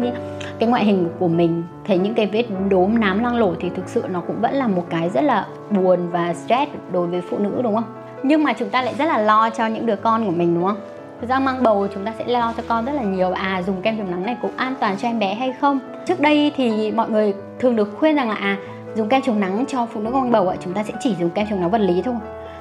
cái 0.60 0.70
ngoại 0.70 0.86
hình 0.86 1.10
của 1.20 1.28
mình, 1.28 1.64
thấy 1.88 1.98
những 1.98 2.14
cái 2.14 2.26
vết 2.26 2.46
đốm 2.70 3.00
nám 3.00 3.20
loang 3.22 3.36
lổ 3.36 3.54
thì 3.60 3.70
thực 3.70 3.90
sự 3.90 4.04
nó 4.10 4.22
cũng 4.28 4.42
vẫn 4.42 4.54
là 4.54 4.68
một 4.68 4.84
cái 4.90 5.10
rất 5.10 5.24
là 5.24 5.46
buồn 5.70 6.00
và 6.12 6.34
stress 6.34 6.72
đối 6.92 7.08
với 7.08 7.22
phụ 7.22 7.38
nữ, 7.38 7.62
đúng 7.64 7.76
không? 7.76 7.84
Nhưng 8.24 8.44
mà 8.44 8.54
chúng 8.54 8.70
ta 8.70 8.82
lại 8.82 8.94
rất 8.98 9.06
là 9.06 9.18
lo 9.18 9.50
cho 9.50 9.68
những 9.68 9.86
đứa 9.86 9.96
con 9.96 10.26
của 10.26 10.32
mình, 10.32 10.56
đúng 10.56 10.66
không? 10.66 10.78
Thực 11.21 11.29
ra 11.29 11.39
mang 11.39 11.63
bầu 11.63 11.88
chúng 11.93 12.05
ta 12.05 12.13
sẽ 12.17 12.25
lo 12.27 12.53
cho 12.57 12.63
con 12.67 12.86
rất 12.86 12.91
là 12.91 13.03
nhiều. 13.03 13.31
À 13.31 13.62
dùng 13.67 13.81
kem 13.81 13.97
chống 13.97 14.12
nắng 14.12 14.25
này 14.25 14.38
cũng 14.41 14.51
an 14.57 14.75
toàn 14.79 14.97
cho 14.97 15.07
em 15.07 15.19
bé 15.19 15.33
hay 15.33 15.53
không? 15.53 15.79
Trước 16.05 16.19
đây 16.19 16.51
thì 16.55 16.91
mọi 16.91 17.09
người 17.09 17.33
thường 17.59 17.75
được 17.75 17.89
khuyên 18.00 18.15
rằng 18.15 18.29
là 18.29 18.36
à 18.36 18.57
dùng 18.95 19.09
kem 19.09 19.21
chống 19.21 19.39
nắng 19.39 19.65
cho 19.67 19.86
phụ 19.86 20.01
nữ 20.01 20.12
mang 20.12 20.31
bầu 20.31 20.47
ạ 20.47 20.55
chúng 20.59 20.74
ta 20.74 20.83
sẽ 20.83 20.93
chỉ 21.00 21.15
dùng 21.19 21.29
kem 21.29 21.47
chống 21.50 21.62
nắng 21.62 21.71
vật 21.71 21.81
lý 21.81 22.01
thôi. 22.01 22.15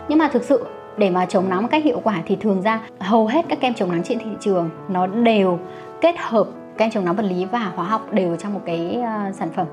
Nhưng 0.08 0.18
mà 0.18 0.28
thực 0.28 0.44
sự 0.44 0.64
để 0.96 1.10
mà 1.10 1.26
chống 1.26 1.48
nắng 1.48 1.62
một 1.62 1.68
cách 1.70 1.84
hiệu 1.84 2.00
quả 2.04 2.22
thì 2.26 2.36
thường 2.36 2.62
ra 2.62 2.80
hầu 2.98 3.26
hết 3.26 3.44
các 3.48 3.60
kem 3.60 3.75
chống 3.75 3.92
nắng 3.92 4.02
trên 4.02 4.18
thị 4.18 4.30
trường 4.40 4.70
nó 4.88 5.06
đều 5.06 5.58
kết 6.00 6.14
hợp 6.18 6.46
kem 6.78 6.90
chống 6.90 7.04
nắng 7.04 7.16
vật 7.16 7.26
lý 7.26 7.44
và 7.44 7.72
hóa 7.76 7.84
học 7.84 8.12
đều 8.12 8.36
trong 8.36 8.54
một 8.54 8.60
cái 8.66 8.98
uh, 8.98 9.34
sản 9.34 9.48
phẩm. 9.56 9.66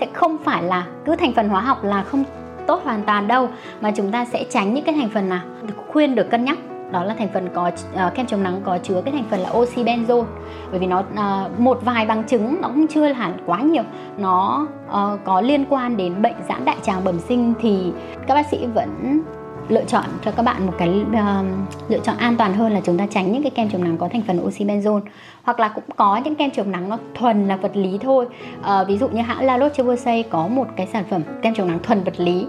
Sẽ 0.00 0.06
không 0.12 0.36
phải 0.44 0.62
là 0.62 0.86
cứ 1.04 1.16
thành 1.16 1.32
phần 1.32 1.48
hóa 1.48 1.60
học 1.60 1.84
là 1.84 2.02
không 2.02 2.24
tốt 2.66 2.80
hoàn 2.84 3.02
toàn 3.02 3.28
đâu 3.28 3.48
mà 3.80 3.92
chúng 3.96 4.12
ta 4.12 4.24
sẽ 4.24 4.44
tránh 4.50 4.74
những 4.74 4.84
cái 4.84 4.94
thành 4.94 5.08
phần 5.14 5.28
nào 5.28 5.40
khuyên 5.88 6.14
được 6.14 6.30
cân 6.30 6.44
nhắc 6.44 6.58
đó 6.92 7.04
là 7.04 7.14
thành 7.18 7.28
phần 7.34 7.48
có 7.54 7.70
uh, 8.06 8.14
kem 8.14 8.26
chống 8.26 8.42
nắng 8.42 8.60
có 8.64 8.78
chứa 8.82 9.02
cái 9.04 9.12
thành 9.12 9.24
phần 9.30 9.40
là 9.40 9.50
oxy 9.50 9.84
benzoin 9.84 10.24
bởi 10.70 10.80
vì 10.80 10.86
nó 10.86 10.98
uh, 11.00 11.60
một 11.60 11.78
vài 11.84 12.06
bằng 12.06 12.24
chứng 12.24 12.60
nó 12.60 12.68
cũng 12.68 12.86
chưa 12.86 13.06
hẳn 13.06 13.32
quá 13.46 13.60
nhiều. 13.60 13.82
Nó 14.18 14.66
uh, 14.88 15.20
có 15.24 15.40
liên 15.40 15.64
quan 15.68 15.96
đến 15.96 16.22
bệnh 16.22 16.36
giãn 16.48 16.64
đại 16.64 16.76
tràng 16.82 17.04
bẩm 17.04 17.18
sinh 17.18 17.54
thì 17.60 17.92
các 18.26 18.34
bác 18.34 18.46
sĩ 18.46 18.66
vẫn 18.74 19.20
lựa 19.68 19.84
chọn 19.84 20.04
cho 20.24 20.30
các 20.30 20.42
bạn 20.42 20.66
một 20.66 20.72
cái 20.78 21.04
uh, 21.10 21.46
lựa 21.88 21.98
chọn 21.98 22.16
an 22.16 22.36
toàn 22.36 22.54
hơn 22.54 22.72
là 22.72 22.80
chúng 22.84 22.98
ta 22.98 23.06
tránh 23.10 23.32
những 23.32 23.42
cái 23.42 23.50
kem 23.50 23.70
chống 23.70 23.84
nắng 23.84 23.98
có 23.98 24.08
thành 24.12 24.22
phần 24.26 24.46
oxy 24.46 24.64
benzoin 24.64 25.00
hoặc 25.42 25.60
là 25.60 25.68
cũng 25.68 25.84
có 25.96 26.20
những 26.24 26.34
kem 26.34 26.50
chống 26.50 26.70
nắng 26.70 26.88
nó 26.88 26.98
thuần 27.14 27.48
là 27.48 27.56
vật 27.56 27.76
lý 27.76 27.98
thôi. 27.98 28.26
Uh, 28.60 28.88
ví 28.88 28.98
dụ 28.98 29.08
như 29.08 29.20
hãng 29.20 29.44
La 29.44 29.58
Roche-Posay 29.58 30.22
có 30.30 30.48
một 30.48 30.66
cái 30.76 30.86
sản 30.86 31.04
phẩm 31.10 31.22
kem 31.42 31.54
chống 31.54 31.68
nắng 31.68 31.78
thuần 31.82 32.04
vật 32.04 32.20
lý 32.20 32.46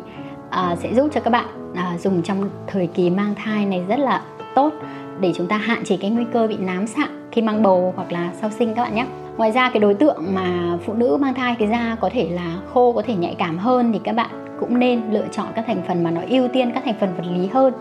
à, 0.54 0.76
sẽ 0.76 0.94
giúp 0.94 1.10
cho 1.14 1.22
các 1.22 1.30
bạn 1.30 1.46
à, 1.76 1.98
dùng 1.98 2.24
trong 2.24 2.50
thời 2.68 2.88
kỳ 2.88 3.10
mang 3.10 3.36
thai 3.36 3.66
này 3.66 3.84
rất 3.88 4.00
là 4.00 4.22
tốt 4.56 4.74
để 5.20 5.34
chúng 5.36 5.48
ta 5.48 5.58
hạn 5.58 5.84
chế 5.84 5.98
cái 5.98 6.10
nguy 6.10 6.26
cơ 6.34 6.48
bị 6.48 6.58
nám 6.58 6.88
sạm 6.88 7.10
khi 7.32 7.42
mang 7.42 7.64
bầu 7.64 7.94
hoặc 7.96 8.12
là 8.12 8.32
sau 8.42 8.50
sinh 8.50 8.74
các 8.76 8.84
bạn 8.84 8.96
nhé. 8.96 9.06
Ngoài 9.38 9.52
ra 9.52 9.70
cái 9.70 9.80
đối 9.80 9.94
tượng 9.94 10.18
mà 10.34 10.78
phụ 10.86 10.94
nữ 10.94 11.18
mang 11.22 11.34
thai 11.34 11.56
cái 11.60 11.68
da 11.68 11.98
có 12.02 12.10
thể 12.14 12.30
là 12.30 12.56
khô 12.74 12.94
có 12.94 13.02
thể 13.02 13.16
nhạy 13.16 13.36
cảm 13.36 13.58
hơn 13.58 13.94
thì 13.94 14.00
các 14.04 14.16
bạn 14.16 14.30
cũng 14.60 14.80
nên 14.80 15.02
lựa 15.12 15.26
chọn 15.32 15.48
các 15.56 15.66
thành 15.68 15.82
phần 15.88 16.04
mà 16.04 16.12
nó 16.12 16.22
ưu 16.30 16.48
tiên 16.48 16.72
các 16.74 16.84
thành 16.86 16.96
phần 17.00 17.14
vật 17.18 17.24
lý 17.36 17.48
hơn 17.48 17.74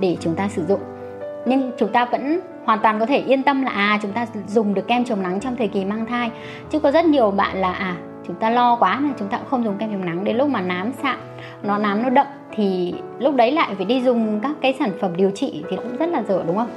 để 0.00 0.16
chúng 0.20 0.34
ta 0.34 0.48
sử 0.48 0.64
dụng. 0.68 0.80
Nhưng 1.46 1.72
chúng 1.78 1.92
ta 1.92 2.04
vẫn 2.04 2.40
hoàn 2.64 2.78
toàn 2.82 3.00
có 3.00 3.06
thể 3.06 3.18
yên 3.18 3.42
tâm 3.42 3.62
là 3.62 3.70
à 3.70 3.98
chúng 4.02 4.12
ta 4.12 4.26
dùng 4.46 4.74
được 4.74 4.88
kem 4.88 5.04
chống 5.04 5.22
nắng 5.22 5.40
trong 5.40 5.56
thời 5.56 5.68
kỳ 5.68 5.84
mang 5.84 6.06
thai. 6.06 6.30
Chứ 6.70 6.78
có 6.78 6.90
rất 6.90 7.04
nhiều 7.04 7.30
bạn 7.30 7.56
là 7.56 7.72
à 7.72 7.96
chúng 8.28 8.36
ta 8.36 8.50
lo 8.50 8.76
quá 8.76 9.00
là 9.00 9.10
chúng 9.18 9.28
ta 9.28 9.38
cũng 9.38 9.48
không 9.48 9.64
dùng 9.64 9.78
kem 9.78 9.92
chống 9.92 10.04
nắng. 10.04 10.24
Đến 10.24 10.36
lúc 10.36 10.48
mà 10.48 10.60
nám 10.60 10.92
sạm, 11.02 11.18
nó 11.62 11.78
nám 11.78 12.02
nó 12.02 12.10
đậm 12.10 12.26
thì 12.52 12.94
lúc 13.18 13.34
đấy 13.34 13.52
lại 13.52 13.74
phải 13.74 13.86
đi 13.86 14.02
dùng 14.02 14.40
các 14.40 14.56
cái 14.60 14.74
sản 14.78 14.90
phẩm 15.00 15.16
điều 15.16 15.30
trị 15.30 15.64
thì 15.70 15.76
cũng 15.76 15.96
rất 15.96 16.08
là 16.08 16.22
dở, 16.28 16.42
đúng 16.46 16.56
không? 16.56 16.70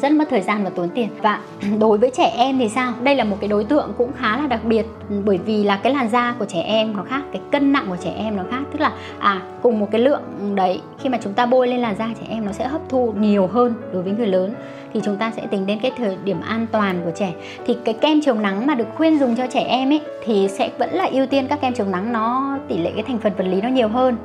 Rất 0.00 0.12
mất 0.12 0.24
thời 0.30 0.42
gian 0.42 0.64
và 0.64 0.70
tốn 0.70 0.88
tiền. 0.88 1.08
Và 1.22 1.40
đối 1.78 1.98
với 1.98 2.10
trẻ 2.16 2.32
em 2.36 2.58
thì 2.58 2.68
sao? 2.68 2.92
Đây 3.02 3.14
là 3.14 3.24
một 3.24 3.36
cái 3.40 3.48
đối 3.48 3.64
tượng 3.64 3.92
cũng 3.98 4.12
khá 4.12 4.36
là 4.36 4.46
đặc 4.46 4.64
biệt 4.64 4.86
ừ, 5.10 5.16
bởi 5.24 5.38
vì 5.38 5.64
là 5.64 5.76
cái 5.76 5.94
làn 5.94 6.08
da 6.08 6.34
của 6.38 6.44
trẻ 6.44 6.60
em 6.60 6.96
nó 6.96 7.02
khác, 7.02 7.22
cái 7.32 7.42
cân 7.52 7.72
nặng 7.72 7.86
của 7.88 7.96
trẻ 8.04 8.12
em 8.16 8.36
nó 8.36 8.42
khác. 8.50 8.62
Tức 8.72 8.80
là 8.80 8.92
à 9.18 9.42
cùng 9.62 9.80
một 9.80 9.88
cái 9.90 10.00
lượng 10.00 10.22
đấy, 10.54 10.80
khi 10.98 11.08
mà 11.08 11.18
chúng 11.22 11.32
ta 11.32 11.46
bôi 11.46 11.68
lên 11.68 11.80
làn 11.80 11.96
da 11.98 12.08
trẻ 12.20 12.26
em 12.28 12.46
nó 12.46 12.52
sẽ 12.52 12.68
hấp 12.68 12.80
thu 12.88 13.12
nhiều 13.18 13.46
hơn 13.46 13.74
đối 13.92 14.02
với 14.02 14.12
người 14.12 14.26
lớn, 14.26 14.54
thì 14.94 15.00
chúng 15.04 15.16
ta 15.16 15.30
sẽ 15.36 15.46
tính 15.46 15.66
đến 15.66 15.78
cái 15.82 15.92
thời 15.96 16.16
điểm 16.24 16.40
an 16.40 16.66
toàn 16.72 17.00
của 17.04 17.10
trẻ. 17.14 17.32
Thì 17.66 17.76
cái 17.84 17.94
kem 17.94 18.20
chống 18.20 18.42
nắng 18.42 18.66
mà 18.66 18.74
được 18.74 18.86
khuyên 18.96 19.18
dùng 19.18 19.36
cho 19.36 19.46
trẻ 19.46 19.60
em 19.60 19.92
ấy, 19.92 20.00
thì 20.24 20.48
sẽ 20.48 20.70
vẫn 20.78 20.90
là 20.94 21.08
ưu 21.12 21.26
tiên 21.26 21.46
các 21.48 21.60
kem 21.60 21.74
chống 21.74 21.90
nắng, 21.90 22.12
nó 22.12 22.58
tỷ 22.68 22.78
lệ 22.78 22.90
cái 22.94 23.02
thành 23.02 23.18
phần 23.18 23.32
vật 23.36 23.44
lý 23.44 23.60
nó 23.60 23.68
nhiều 23.68 23.88
hơn 23.88 24.16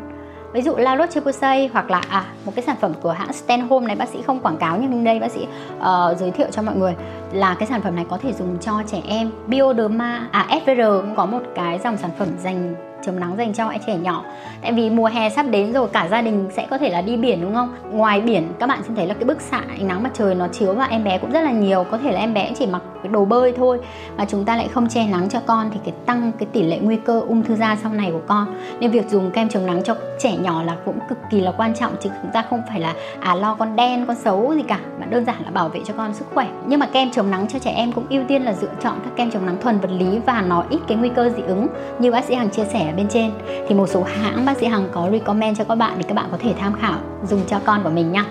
ví 0.56 0.62
dụ 0.62 0.76
La 0.76 0.96
Roche-Posay 0.96 1.70
hoặc 1.74 1.92
là 1.92 2.02
à 2.10 2.26
một 2.46 2.52
cái 2.56 2.66
sản 2.66 2.76
phẩm 2.82 2.94
của 3.02 3.12
hãng 3.12 3.34
Stenhome 3.34 3.88
này 3.88 3.96
bác 3.96 4.10
sĩ 4.10 4.22
không 4.22 4.40
quảng 4.40 4.58
cáo 4.58 4.78
nhưng 4.78 5.04
đây 5.04 5.20
bác 5.20 5.32
sĩ 5.32 5.48
uh, 5.78 6.18
giới 6.18 6.32
thiệu 6.32 6.48
cho 6.52 6.62
mọi 6.62 6.76
người 6.76 6.96
là 7.34 7.56
cái 7.60 7.68
sản 7.68 7.82
phẩm 7.82 7.96
này 7.96 8.06
có 8.10 8.18
thể 8.18 8.34
dùng 8.34 8.58
cho 8.62 8.84
trẻ 8.88 9.02
em. 9.08 9.32
Bioderma 9.48 10.28
à 10.32 10.48
FVR 10.66 11.02
cũng 11.02 11.16
có 11.16 11.26
một 11.26 11.42
cái 11.56 11.80
dòng 11.84 11.98
sản 11.98 12.12
phẩm 12.20 12.28
dành 12.44 12.76
chống 13.06 13.20
nắng 13.20 13.38
dành 13.38 13.54
cho 13.54 13.72
trẻ 13.88 13.98
nhỏ. 13.98 14.24
Tại 14.62 14.74
vì 14.74 14.90
mùa 14.90 15.06
hè 15.06 15.30
sắp 15.30 15.46
đến 15.50 15.74
rồi, 15.74 15.88
cả 15.88 16.08
gia 16.12 16.22
đình 16.22 16.48
sẽ 16.56 16.68
có 16.70 16.78
thể 16.78 16.90
là 16.90 17.02
đi 17.02 17.18
biển, 17.18 17.42
đúng 17.42 17.54
không? 17.54 17.76
Ngoài 17.92 18.22
biển, 18.22 18.48
các 18.60 18.68
bạn 18.68 18.80
sẽ 18.88 18.94
thấy 18.96 19.08
là 19.08 19.14
cái 19.14 19.24
bức 19.24 19.42
xạ 19.42 19.62
ánh 19.70 19.88
nắng 19.88 20.04
mặt 20.04 20.12
trời 20.14 20.36
nó 20.36 20.48
chiếu 20.48 20.74
vào 20.74 20.88
em 20.92 21.04
bé 21.04 21.18
cũng 21.18 21.32
rất 21.32 21.42
là 21.42 21.52
nhiều. 21.52 21.86
Có 21.92 21.98
thể 21.98 22.12
là 22.12 22.20
em 22.20 22.34
bé 22.34 22.52
chỉ 22.60 22.66
mặc 22.66 22.82
cái 23.04 23.12
đồ 23.12 23.26
bơi 23.26 23.54
thôi 23.58 23.80
mà 24.18 24.26
chúng 24.26 24.46
ta 24.46 24.58
lại 24.58 24.68
không 24.68 24.90
che 24.90 25.08
nắng 25.08 25.30
cho 25.30 25.40
con 25.46 25.70
thì 25.74 25.80
cái 25.86 25.94
tăng, 26.06 26.32
cái 26.40 26.48
tỷ 26.52 26.64
lệ 26.64 26.80
nguy 26.82 26.96
cơ 26.96 27.22
ung 27.28 27.44
thư 27.44 27.56
da 27.56 27.78
sau 27.84 27.94
này 27.94 28.12
của 28.12 28.22
con. 28.28 28.56
Nên 28.80 28.92
việc 28.92 29.10
dùng 29.10 29.32
kem 29.32 29.50
chống 29.50 29.66
nắng 29.66 29.84
cho 29.84 29.96
trẻ 30.20 30.38
nhỏ 30.38 30.64
là 30.64 30.76
cũng 30.86 31.00
cực 31.10 31.18
kỳ 31.30 31.42
là 31.42 31.52
quan 31.52 31.74
trọng 31.76 31.92
chứ 32.00 32.10
chúng 32.22 32.32
ta 32.32 32.44
không 32.50 32.62
phải 32.70 32.80
là 32.80 32.94
à 33.20 33.36
lo 33.36 33.56
con 33.56 33.76
đen, 33.76 34.06
con 34.06 34.16
xấu 34.16 34.54
gì 34.56 34.62
cả, 34.62 34.80
mà 35.00 35.06
đơn 35.06 35.26
giản 35.26 35.36
là 35.46 35.52
bảo 35.52 35.70
vệ 35.70 35.80
cho 35.86 35.94
con 35.98 36.14
sức 36.14 36.26
khỏe. 36.34 36.48
Nhưng 36.68 36.80
mà 36.80 36.86
kem 36.86 37.12
chống 37.12 37.32
nắng 37.32 37.48
cho 37.48 37.60
trẻ 37.60 37.72
em 37.72 37.92
cũng 37.92 38.06
ưu 38.10 38.24
tiên 38.28 38.46
là 38.46 38.54
lựa 38.62 38.68
chọn 38.84 39.00
các 39.04 39.12
kem 39.16 39.32
chống 39.32 39.46
nắng 39.46 39.58
thuần 39.62 39.80
vật 39.80 39.92
lý 39.92 40.20
và 40.26 40.44
nó 40.48 40.64
ít 40.70 40.80
cái 40.88 40.98
nguy 40.98 41.10
cơ 41.10 41.30
dị 41.30 41.42
ứng. 41.42 41.68
Như 42.00 42.12
bác 42.12 42.26
sĩ 42.26 42.36
hằng 42.36 42.50
chia 42.50 42.66
sẻ 42.66 42.94
bên 42.96 43.08
trên 43.10 43.32
thì 43.68 43.76
một 43.76 43.90
số 43.90 44.04
hãng 44.04 44.46
bác 44.46 44.58
sĩ 44.58 44.66
hằng 44.66 44.88
có 44.94 45.10
recommend 45.12 45.58
cho 45.58 45.64
các 45.64 45.76
bạn 45.76 45.94
để 45.98 46.06
các 46.08 46.14
bạn 46.14 46.28
có 46.32 46.38
thể 46.42 46.54
tham 46.60 46.74
khảo 46.82 47.00
dùng 47.28 47.42
cho 47.48 47.60
con 47.66 47.84
của 47.84 47.90
mình 47.90 48.12
nhé 48.12 48.24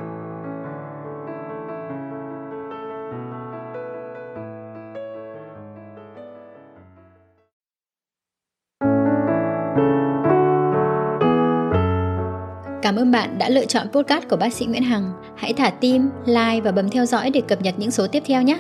Cảm 12.85 12.97
ơn 12.97 13.11
bạn 13.11 13.39
đã 13.39 13.49
lựa 13.49 13.65
chọn 13.65 13.89
podcast 13.93 14.29
của 14.29 14.37
bác 14.37 14.53
sĩ 14.53 14.67
Nguyễn 14.67 14.83
Hằng. 14.83 15.13
Hãy 15.37 15.53
thả 15.53 15.71
tim, 15.71 16.11
like 16.27 16.61
và 16.65 16.73
bấm 16.73 16.91
theo 16.91 17.07
dõi 17.07 17.31
để 17.31 17.41
cập 17.49 17.63
nhật 17.63 17.75
những 17.79 17.91
số 17.91 18.07
tiếp 18.07 18.23
theo 18.27 18.43
nhé. 18.43 18.59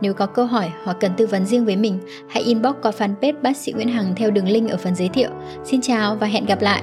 Nếu 0.00 0.14
có 0.14 0.26
câu 0.26 0.46
hỏi 0.46 0.70
hoặc 0.84 0.96
cần 1.00 1.12
tư 1.16 1.26
vấn 1.26 1.46
riêng 1.46 1.64
với 1.64 1.76
mình, 1.76 1.98
hãy 2.28 2.42
inbox 2.42 2.74
qua 2.82 2.92
fanpage 2.98 3.42
bác 3.42 3.56
sĩ 3.56 3.72
Nguyễn 3.72 3.88
Hằng 3.88 4.14
theo 4.16 4.30
đường 4.30 4.48
link 4.48 4.70
ở 4.70 4.76
phần 4.76 4.94
giới 4.94 5.08
thiệu. 5.08 5.30
Xin 5.64 5.80
chào 5.80 6.16
và 6.16 6.26
hẹn 6.26 6.46
gặp 6.46 6.62
lại! 6.62 6.82